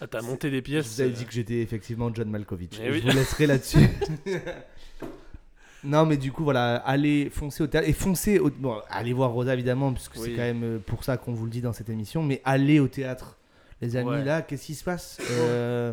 [0.00, 2.78] Ah, t'as monté des Je pièces vous avais euh, dit que j'étais effectivement John Malkovich.
[2.82, 3.00] Eh oui.
[3.04, 3.88] Je vous laisserai là-dessus.
[5.84, 7.88] non, mais du coup, voilà, allez foncer au théâtre.
[7.88, 8.50] Et foncez, au...
[8.50, 10.36] bon, allez voir Rosa évidemment, puisque c'est Oui.
[10.36, 12.22] quand même euh, pour ça qu'on vous le dit dans cette émission.
[12.22, 13.36] Mais allez au théâtre,
[13.80, 14.10] les amis.
[14.10, 14.24] Ouais.
[14.24, 15.92] Là, qu'est-ce qui se passe Euh,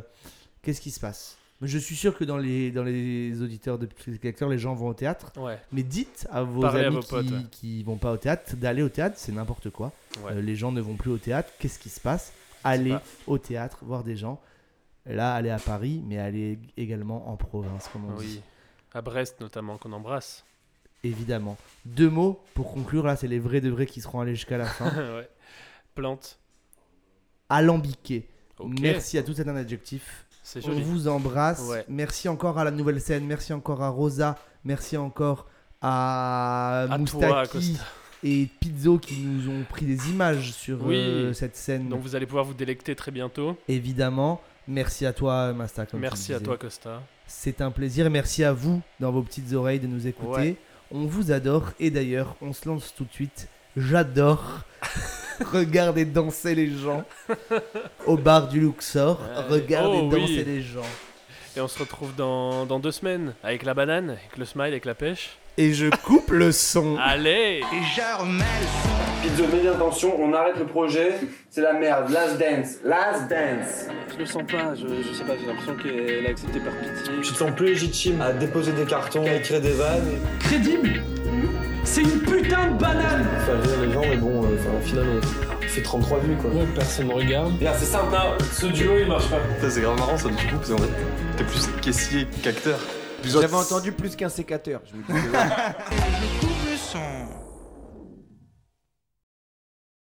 [0.61, 1.37] Qu'est-ce qui se passe?
[1.61, 4.87] Je suis sûr que dans les, dans les auditeurs de Petit Acteur, les gens vont
[4.89, 5.31] au théâtre.
[5.37, 7.39] ouais Mais dites à vos Parlez à amis vos potes, qui, ouais.
[7.49, 9.93] qui vont pas au théâtre d'aller au théâtre, c'est n'importe quoi.
[10.23, 10.33] Ouais.
[10.33, 11.51] Euh, les gens ne vont plus au théâtre.
[11.59, 12.33] Qu'est-ce qui se passe?
[12.65, 13.03] Allez pas.
[13.27, 14.41] au théâtre, voir des gens.
[15.05, 18.41] Là, allez à Paris, mais allez également en province, comme on oui dit.
[18.93, 20.43] à Brest notamment qu'on embrasse
[21.03, 21.57] Évidemment.
[21.85, 23.05] Deux mots pour conclure.
[23.05, 24.89] Là, c'est les vrais de vrais qui seront allés jusqu'à la fin.
[25.15, 25.29] ouais.
[25.93, 26.39] plante
[27.49, 28.27] Alambiqué.
[28.81, 30.25] Merci à tous, c'est un adjectif.
[30.67, 31.61] On vous embrasse.
[31.61, 31.85] Ouais.
[31.87, 33.25] Merci encore à la nouvelle scène.
[33.25, 34.37] Merci encore à Rosa.
[34.63, 35.47] Merci encore
[35.81, 37.83] à, À Moustaki Costa.
[38.27, 40.95] Et Pizzo qui nous ont pris des images sur Oui.
[40.97, 41.87] euh, cette scène.
[41.89, 44.41] donc vous allez pouvoir vous délecter très bientôt Évidemment.
[44.67, 45.85] Merci à toi, Masta.
[45.85, 49.79] comme merci à toi Costa C'est un plaisir merci à vous dans vos petites oreilles
[49.79, 50.39] de nous écouter.
[50.41, 50.55] Ouais.
[50.91, 53.47] On vous adore et d'ailleurs, on se lance tout de suite.
[53.77, 54.61] J'adore
[55.51, 57.03] regarder danser les gens
[58.07, 59.19] au bar du Luxor.
[59.21, 59.53] Ouais.
[59.59, 60.21] Regarder Oh, oui.
[60.21, 60.81] danser les gens.
[61.57, 64.85] Et on se retrouve dans, dans deux semaines avec la banane, avec le smile, avec
[64.85, 65.37] la pêche.
[65.57, 66.97] Et je coupe le son.
[67.01, 67.61] Allez
[69.21, 71.13] Pizzo, mets bien attention, on arrête le projet.
[71.49, 72.09] C'est la merde.
[72.11, 72.75] Last dance.
[72.83, 73.87] Last dance.
[74.13, 77.13] Je le sens pas, je, je sais pas, j'ai l'impression qu'elle a accepté par pitié.
[77.23, 81.01] Tu te sens plus légitime à déposer des cartons, à écrire des vannes, Crédible
[81.85, 85.05] C'est une putain de banane faire rire les gens, mais bon, euh, enfin, au final,
[85.21, 86.49] on fait 33 vues quoi.
[86.51, 87.53] Ouais, personne me regarde.
[87.79, 88.11] C'est simple.
[88.11, 89.39] Non, ce duo il marche pas.
[89.61, 90.91] Ça, C'est grave marrant ça du coup, parce qu'en fait,
[91.37, 92.77] t'es plus caissier qu'acteur.
[93.25, 94.81] J'avais entendu plus qu'un sécateur.
[94.85, 95.37] Je me disais,
[95.91, 97.44] le